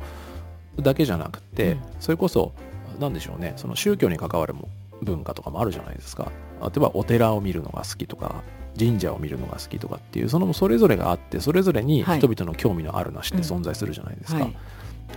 [0.78, 1.80] だけじゃなくて、うん。
[2.00, 2.52] それこそ
[3.00, 4.68] 何でしょうねその宗教に関わるも
[5.02, 6.30] 文化とかもあるじゃないですか。
[6.60, 8.42] 例えばお寺を見るのが好きとか
[8.78, 12.18] 神社を見るのが好きとかっていうそのそれぞれがあってそれぞれにはい。
[12.18, 14.56] 人々の興味のあるなしって存在するじゃないですか、はい。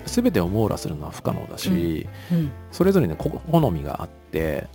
[0.06, 4.67] 全てを網羅するのは不可能だし、うんそれぞれねこ好みがあって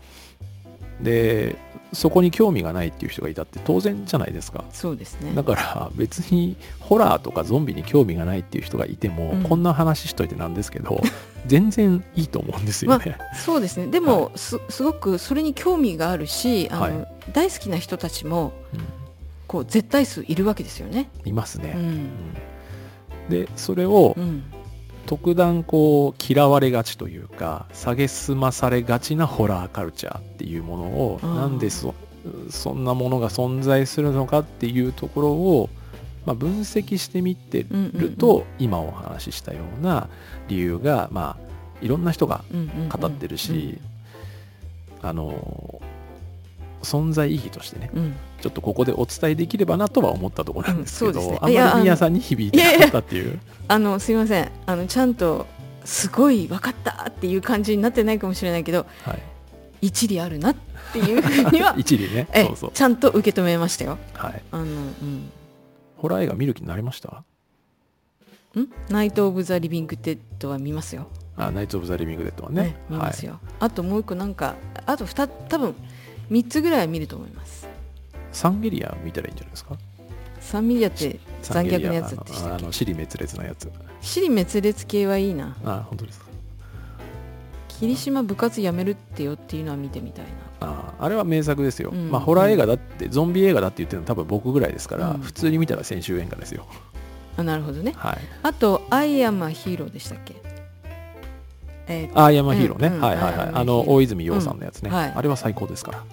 [1.00, 1.56] で
[1.94, 4.64] そこに興味がないっていう人がいたって当然じゃないですか。
[4.70, 5.32] そうですね。
[5.34, 9.42] だから別にホラーとかゾンビに興味がないっていう人がいても、うん。
[9.42, 11.00] こんな話しといてなんですけど
[11.46, 13.86] 全然いいと思うんですよね、そうですね。
[13.86, 17.08] でも、すすごくそれに興味があるしあの、はい。
[17.32, 18.80] 大好きな人たちもうん。
[19.46, 21.10] こう絶対数いるわけですよね。
[21.24, 21.82] いますね、うん。
[21.82, 22.10] うん。
[23.28, 24.44] でそれをうん
[25.06, 31.94] 特段こう嫌われがちというか蔑まされがちなホラーカルチャーっていうものをあーなんでそ
[32.50, 35.68] そんなものが存在するのかっていうところを、
[36.24, 40.08] まあ、分析してみてうんうんると、今お話ししたような
[40.48, 41.44] 理由が、まあ、
[41.82, 42.88] いろんな人がうんうんうん。
[42.88, 43.78] 語ってるし、
[45.02, 45.82] あの
[46.84, 48.02] 存在意義としてねうん。
[48.02, 51.38] うんちょっとここでお伝えできればなとは思ったところなんですけど、うんね。
[51.40, 53.40] あまり宮さんに響いてなかったっていう。
[53.68, 54.50] あのすいません。
[54.66, 55.46] あのちゃんと
[55.86, 59.22] すごい分かったっていう感じになってないかもしれないけどはい。
[59.80, 60.56] 一理あるなっ
[60.92, 62.28] ていうふうには 一理ね。
[62.34, 63.96] えそうそう、ちゃんと受け止めましたよ。
[64.12, 65.30] はい、あのうん。
[65.96, 67.08] ホラー映画見る気になりました？
[67.08, 68.68] ん？
[68.90, 71.06] ナイト・オブ・ザ・リビング・デッドは見ますよ。
[71.36, 72.62] あナイツ・オブ・ザ・リビング・デッドはね。
[72.62, 73.40] ね見ますはい、よ。
[73.58, 75.74] あともう一個なんかあと二多分
[76.30, 77.66] 三つぐらいは見ると思います。
[78.32, 79.76] サンゲリア見たらいいんじゃないですか？
[80.40, 82.64] サンミリアって残虐なやつでしたっけ？
[82.64, 83.70] あの尻滅裂なやつ。
[84.00, 85.56] 死に滅裂系はいいな。
[85.64, 86.26] あ本当ですか。
[87.68, 90.30] 霧島部活やめるってよっていうのは見てみたいな。
[90.68, 92.10] ああれは名作ですよ、うん。
[92.10, 95.20] まあホラー映画だってゾンビ映画だって言ってるの多分僕ぐらいですから、うん。
[95.20, 96.66] 普通に見たら先週演歌ですよ。
[97.36, 97.92] あなるほどね。
[97.96, 98.18] はい。
[98.42, 100.34] あと「アイアム・ア・ヒーロー」でしたっけ？
[101.86, 102.94] えーあーヤマヒーローね、うん。
[102.94, 103.36] うんはいはい。
[103.36, 104.96] はいあの大泉洋さんのやつね、うん。
[104.96, 105.12] はい。
[105.14, 106.04] あれは最高ですから、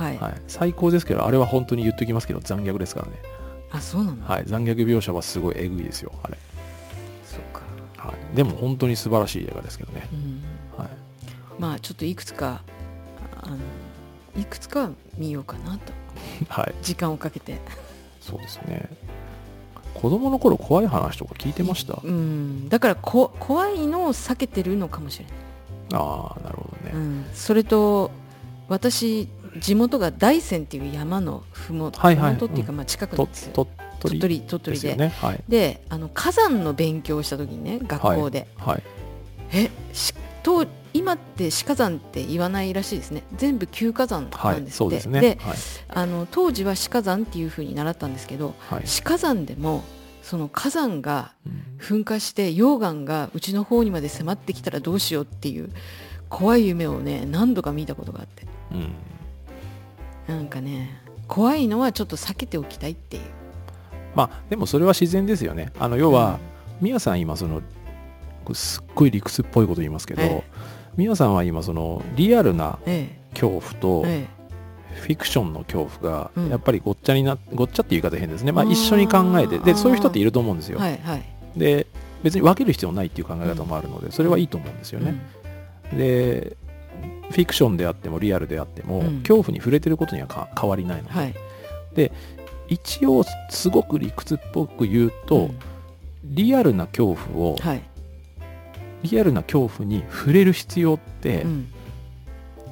[0.00, 3.12] はい、はい、最高ですけどあれは本当に言っときますけど残虐ですからね、
[3.70, 6.38] あそうなの、はい、残虐描写はすごいえぐいですよあれ、
[7.24, 7.62] そうか、
[8.08, 10.42] はい、でも本当に素晴らしい映画ですけどね、うん、
[10.78, 10.90] はい、
[11.58, 12.62] まあちょっといくつか
[13.42, 13.58] あの
[14.40, 15.92] いくつかは見ようかなと。
[16.48, 17.58] はい、時間をかけて。
[18.20, 18.88] そうですね。
[19.94, 21.98] 子供の頃怖い話とか聞いてました？
[22.02, 22.68] うん。
[22.68, 25.34] だからこ怖いのを避けてるのかもしれない、
[25.94, 28.12] ああなるほどね、うん、それと
[28.68, 32.34] 私地元が大山っていう山のふもはいはい。
[32.34, 33.52] 麓っていうか、まあ、近くなんとですよ。
[33.52, 33.68] 鳥
[34.18, 35.08] 取鳥取鳥取でね。
[35.20, 35.42] はい。
[35.48, 38.82] であの火山の勉強をした時にね学校で、はい。
[39.52, 43.24] えしと今って死火山って言わないらしいですね。
[43.36, 45.38] 全部旧火山はいなんですって、で
[45.88, 48.86] あの当時は死火山っていうふうに習ったんですけどはい。
[48.86, 49.84] 死火山でも
[50.22, 51.70] その火山がうん。
[51.80, 55.70] 噴火して溶岩がうちの方にまで迫ってきたらどうしようっていう
[56.28, 58.46] 怖い夢をね何度か見たことがあって。
[58.72, 58.92] うん
[60.28, 63.22] なんかね怖いのはちょっと避けておきたいっていう。
[64.14, 65.72] まあでもそれは自然ですよね。
[65.78, 66.40] あの要は、
[66.80, 67.62] ミヤさん今その
[68.52, 70.42] すっごい理屈っぽいこと言いますけど、え
[70.96, 74.26] ミヤさんは今そのリアルなえ恐怖とえ
[74.94, 76.48] フィクションの恐怖がうん。
[76.48, 81.22] やっぱりごっちゃになごっちゃっていう言い方変ですね、まあ、一緒に考えてでそういう人っていると思うんですえよ、はいはい。
[81.56, 81.86] で
[82.22, 85.14] 別に分ける必要ないっていう考え方もあるのでそれはいいと思うんですよね、
[85.92, 86.56] で
[87.30, 89.20] フィクションであってもリアルであっても、うん。
[89.20, 91.34] 恐怖に触れてることにはか変わりないので、うんはい。
[92.68, 95.58] 一応すごく理屈っぽく言うと、うん。
[96.24, 97.82] リアルな恐怖を、はい。
[99.02, 101.72] リアルな恐怖に触れる必要って、うん。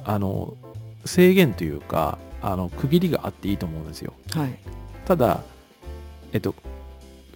[0.05, 0.55] あの
[1.05, 4.13] 制限というかあの区切りがあっていいと思うんですよ。
[4.31, 4.59] はい。
[5.05, 5.41] ただ
[6.33, 6.53] えっと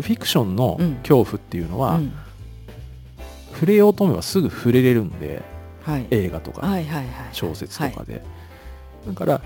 [0.01, 0.95] フィクションのうん。
[0.95, 2.13] 恐怖っていうのは、うん。
[3.53, 5.43] 触れようと思えばすぐ触れれるんではい
[6.09, 6.67] 映画とか
[7.31, 8.23] 小説とはいかで、
[9.07, 9.41] だから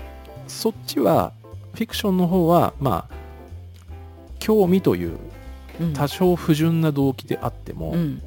[0.46, 1.32] そっちは
[1.74, 3.14] フィクションの方はまあ
[4.38, 5.18] 興味という
[5.80, 5.92] うん。
[5.92, 8.22] 多少不純な動機であってもうん。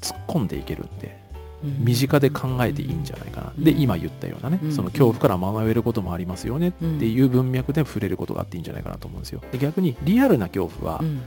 [0.00, 1.18] 突っ込んでいけるんで
[1.62, 1.84] うん。
[1.84, 3.64] 身近で考えていいんじゃないかな、うん。
[3.64, 4.72] で今言ったようなね、うん。
[4.72, 9.42] その恐怖から学べることもありますよねっていう文脈で触れることがあっていいんじゃないかなと思うんですよ。
[9.52, 11.20] で逆にリアルな恐怖はうん。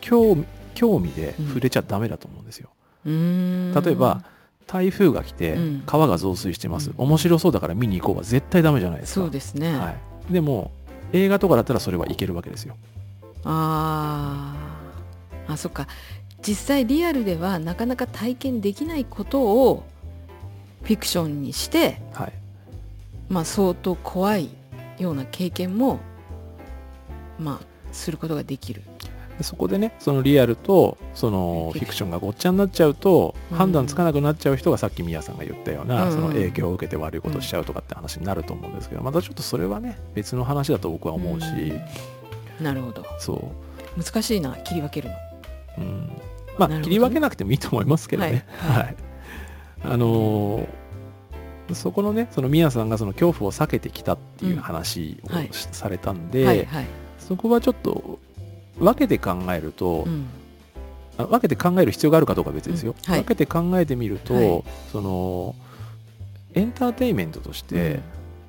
[0.00, 2.70] 興味興味で触れちゃダメだと思うんですよ。
[3.04, 3.12] 例
[3.92, 4.22] えば
[4.68, 5.82] 台風が来てうん。
[5.84, 6.94] 川が増水してます、うん。
[6.98, 9.22] 面白そうだから見に行こうは絶対ダメじゃないですか。
[9.22, 9.96] そうですね、は
[10.30, 10.70] い、でも
[11.12, 12.76] 映画とかだったらそれはいけるわけですよ。
[13.44, 15.52] あー。
[15.52, 15.88] あそっか。
[16.46, 19.84] 実際リアルではなかなか体験できないことを
[20.82, 22.32] フィクションにして、はい。
[23.28, 24.50] まあ、相当怖い
[24.98, 26.00] ような経験も
[27.38, 28.82] まあすることができる
[29.38, 33.56] でそこでねそのリアルとそのフィクションがごっちゃになっちゃうと、うん。
[33.56, 41.46] 判断つかなくなっちゃう人がさっき宮さんが言ったような、うんその影響を受けて悪いことをしちゃうとかって話になると思うんですけどまたちょっとそれはね別の話だと僕は思うし、
[42.60, 43.04] なるほど。
[43.18, 43.52] そ
[43.96, 44.02] う。
[44.02, 45.14] 難しいな切り分けるの。
[45.78, 46.10] うん。
[46.58, 46.80] まあね。
[46.82, 48.44] 切り分けなくてもいいと思いますけどね。
[48.58, 48.82] はい。
[48.82, 48.96] はい。
[49.84, 50.68] あのー
[51.74, 55.50] そこのねその宮さんがその恐怖を避けてきたっていう話を、うんはい。
[55.52, 56.86] されたんで、はいはい、
[57.18, 58.18] そこはちょっと
[58.78, 60.26] 分けて考えると、うん。
[61.16, 63.12] あ分けて考える必要があるかどうかは別ですよ、うん。
[63.12, 63.22] はい。
[63.22, 64.64] 分けて考えてみると、はい。
[64.92, 65.54] その
[66.54, 68.00] エンターテインメントとして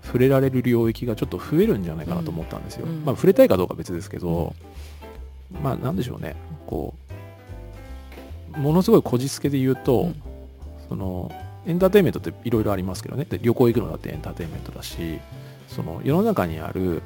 [0.04, 3.04] 触れられる領域がちょっと増えるんじゃないかなと思ったんですよ、うん。
[3.06, 4.54] まあ触れたいかどうかは別ですけど、
[5.64, 6.36] まあなんでしょうね。
[6.68, 6.94] こ
[8.56, 10.22] うものすごいこじつけで言うと、うん。
[10.90, 11.32] その
[11.68, 13.26] エンターテインメントっていろいろありますけどね。
[13.26, 15.20] で旅行行くのだってエンターテインメントだし
[15.68, 17.04] その世の中にある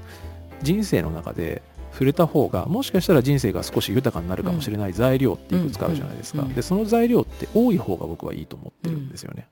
[0.61, 1.61] 人生の中で
[1.93, 9.47] 触れた方がもしかしたら人生が少し豊かになるかもしれない材料っていくつかあるじゃないですか、でその材料って多い方が僕はいいと思ってるんですよね、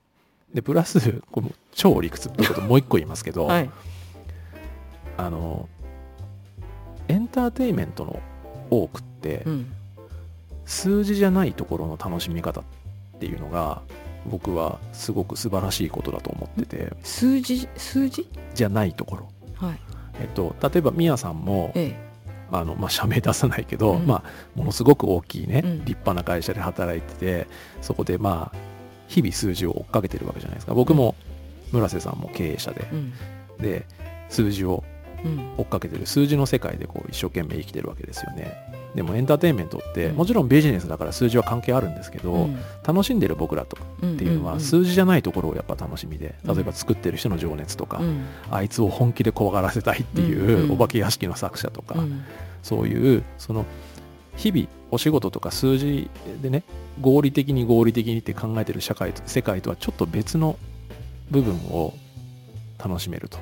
[0.53, 3.69] でプラスこの超理屈っていうこともう一個言いますけど、 はい。
[5.17, 5.69] あの
[7.07, 8.19] エンターテインメントの
[8.69, 9.71] 多くって、うん。
[10.65, 12.63] 数字じゃないところの楽しみ方っ
[13.19, 13.81] ていうのが
[14.25, 16.93] 僕はすごく素晴らしいことだと思ってて。
[17.03, 17.67] 数字？
[17.75, 18.27] 数字？
[18.53, 19.79] じゃないところ、はい。
[20.21, 21.95] えっと、例えばミヤさんもえ
[22.51, 24.05] あの、まあ、社名出さないけど、うん。
[24.05, 25.79] まあ、ものすごく大きいね、うん。
[25.85, 27.47] 立派な会社で働いてて
[27.81, 28.57] そこでまあ
[29.07, 30.73] 日々数字を追っかけてるわけじゃないですか。
[30.73, 31.15] 僕も
[31.71, 32.85] 村瀬さんも経営者で
[33.59, 33.85] で
[34.29, 34.83] 数字を
[35.23, 35.53] うん。
[35.57, 36.05] 追っかけてる。
[36.07, 40.15] 数字の世界でこう一生懸命生きてるわけですよねでもエンターテインメントって、うん。
[40.17, 42.59] もちろんビジネスだから数字は関係あるんですけど、うん。
[42.85, 48.25] 楽しんでる僕らとうんっていうのは数字じゃないところをやっぱ楽しみで例えば作ってる人の情熱とか、うん。
[48.49, 52.23] あいつを本気で怖がらせたいっていうお化け屋敷の作者とか、うん。
[52.63, 53.65] そういうその
[54.35, 56.09] 日々お仕事とか数字
[56.41, 56.63] でね
[56.99, 60.57] 合理的に合理的にって考えてる社会と世界とはちょっと別の
[61.29, 61.93] 部分を
[62.77, 63.37] 楽しめると。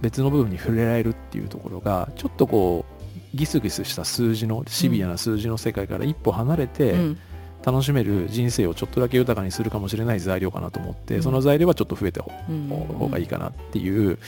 [0.00, 2.95] 別の部分に触れられるっていうところがちょっとこう
[3.34, 7.18] ギスギスした数字のシビアな数字の世界から一歩離れて、うん。
[7.64, 11.22] 楽しめる人生をちょっとだけ豊かにするかもしれない材料かなと思って、うん。
[11.22, 14.18] その材料はちょっと増えた方がいいかなっていう、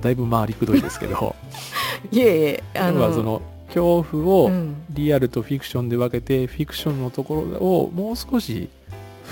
[0.00, 1.34] だいぶ回りくどいですけど。
[2.12, 4.76] いえいえあ要はその恐怖をうん。
[4.90, 8.68] リアルとフィクションで分けて、フィクションのところをもう少し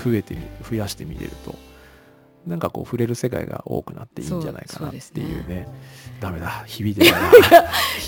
[0.03, 1.55] 増えてみ増やしてみれると
[2.47, 5.67] なんかこう触れる世界が多くなっていいんじゃないかなっていうね。
[6.19, 6.63] ダメだ。
[6.65, 7.29] 響いてないな。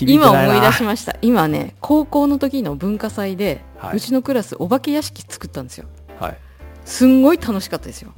[0.00, 1.16] 今思い出しました。
[1.22, 3.96] 今ね高校の時の文化祭で、はい。
[3.96, 5.86] うちのクラスお化け屋敷作ったんですよ。
[6.18, 6.38] はい。
[6.84, 8.12] すんごい楽しかったですよ。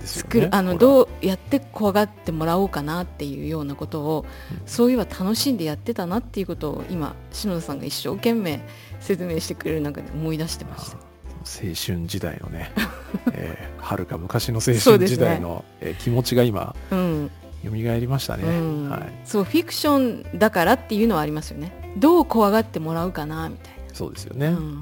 [0.00, 4.62] 作るあのどうやって怖がってもらおうかなっていうようなことを、うん。
[4.66, 8.60] そういえば楽しんでやってたなっていうことを今篠田さんが一生懸命
[9.00, 11.03] 説明してくれる中で思い出してました
[11.44, 12.72] 青春時代のね、
[13.32, 17.30] えー、はるか昔の青春時代の、えー気持ちが今うん、
[17.64, 18.88] 蘇りましたね、うん。
[18.90, 21.72] はい、そうフィクションだからっていうのはありますよね。
[21.96, 24.54] どう怖がってもらうかなみたいそうですよね、うん。
[24.54, 24.80] うん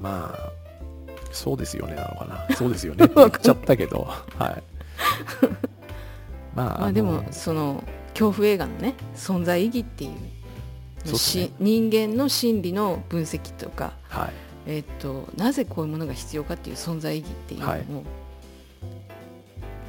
[0.00, 0.52] まあ
[1.32, 2.56] そうですよねなのかな。
[2.56, 4.08] そうですよねって言っ ちゃったけど。
[4.38, 4.62] はい。
[6.54, 7.82] まあな、まあ、のでもその
[8.12, 10.34] 恐怖映画のね存在意義っていうね。
[11.60, 14.32] 人間の心理の分析とか、はい
[14.66, 17.84] えっとなぜこういうものが必要かっていう存在意義っていうのも、はい。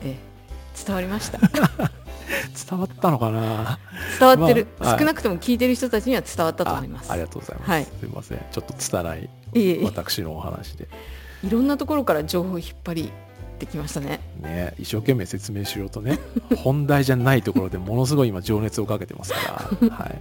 [0.04, 0.18] ええ
[0.86, 1.40] 伝わりました？
[1.48, 3.80] 伝わったのかな？
[4.20, 5.00] 伝わってる、まあはい。
[5.00, 7.10] 少なくとも聞いてる人たちには伝わったと思います。
[7.10, 7.86] あありがとうございます、はい。
[7.86, 8.40] すみません。
[8.52, 9.30] ちょっと拙い
[9.84, 10.88] 私のお話で。
[11.44, 13.12] いろんなところから情報を引っ張り
[13.56, 14.20] てきましたね。
[14.42, 16.20] ね一生懸命説明しようとね
[16.58, 20.20] 本題じゃないところでものすごい今情熱をかけてますから、はい、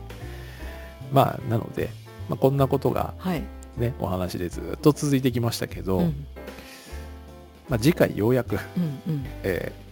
[1.12, 1.90] まあなので、
[2.28, 3.42] まあ、こんなことがはい、
[3.76, 6.26] ねお話でずっと続いてきましたけど、うん。
[7.68, 9.26] まあ、次回ようやく、うんうん。
[9.42, 9.84] えー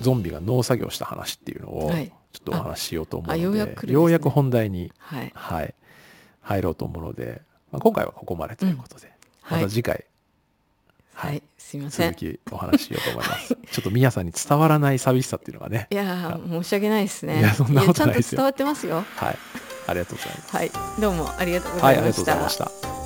[0.00, 2.12] ゾンビが農作業した話っていうのをはい。
[2.32, 3.92] ちょっとお話ししようと思うので、あようですね。
[3.94, 5.32] ようやく本題に、はい。
[5.34, 5.74] はい、
[6.42, 7.40] 入ろうと思うので、
[7.72, 9.10] まあ、今回はここまでということで、
[9.48, 9.64] まはい。
[9.64, 10.04] た次回、
[11.14, 11.42] はい。
[11.56, 12.12] すいません。
[12.12, 13.54] 続きお話ししようと思います。
[13.72, 17.40] ちょっと皆さんに伝わらない寂しさっていうのがねい、やー申し訳ないですね。
[17.40, 18.42] いやそんなことないですよ。
[18.42, 19.04] ちゃんと伝わってますよ。
[19.16, 19.38] はい、
[19.86, 20.56] ありがとうございます。
[20.56, 20.70] はい。
[21.00, 23.05] どうもありがとうごはい、ありがとうざいました、ございました。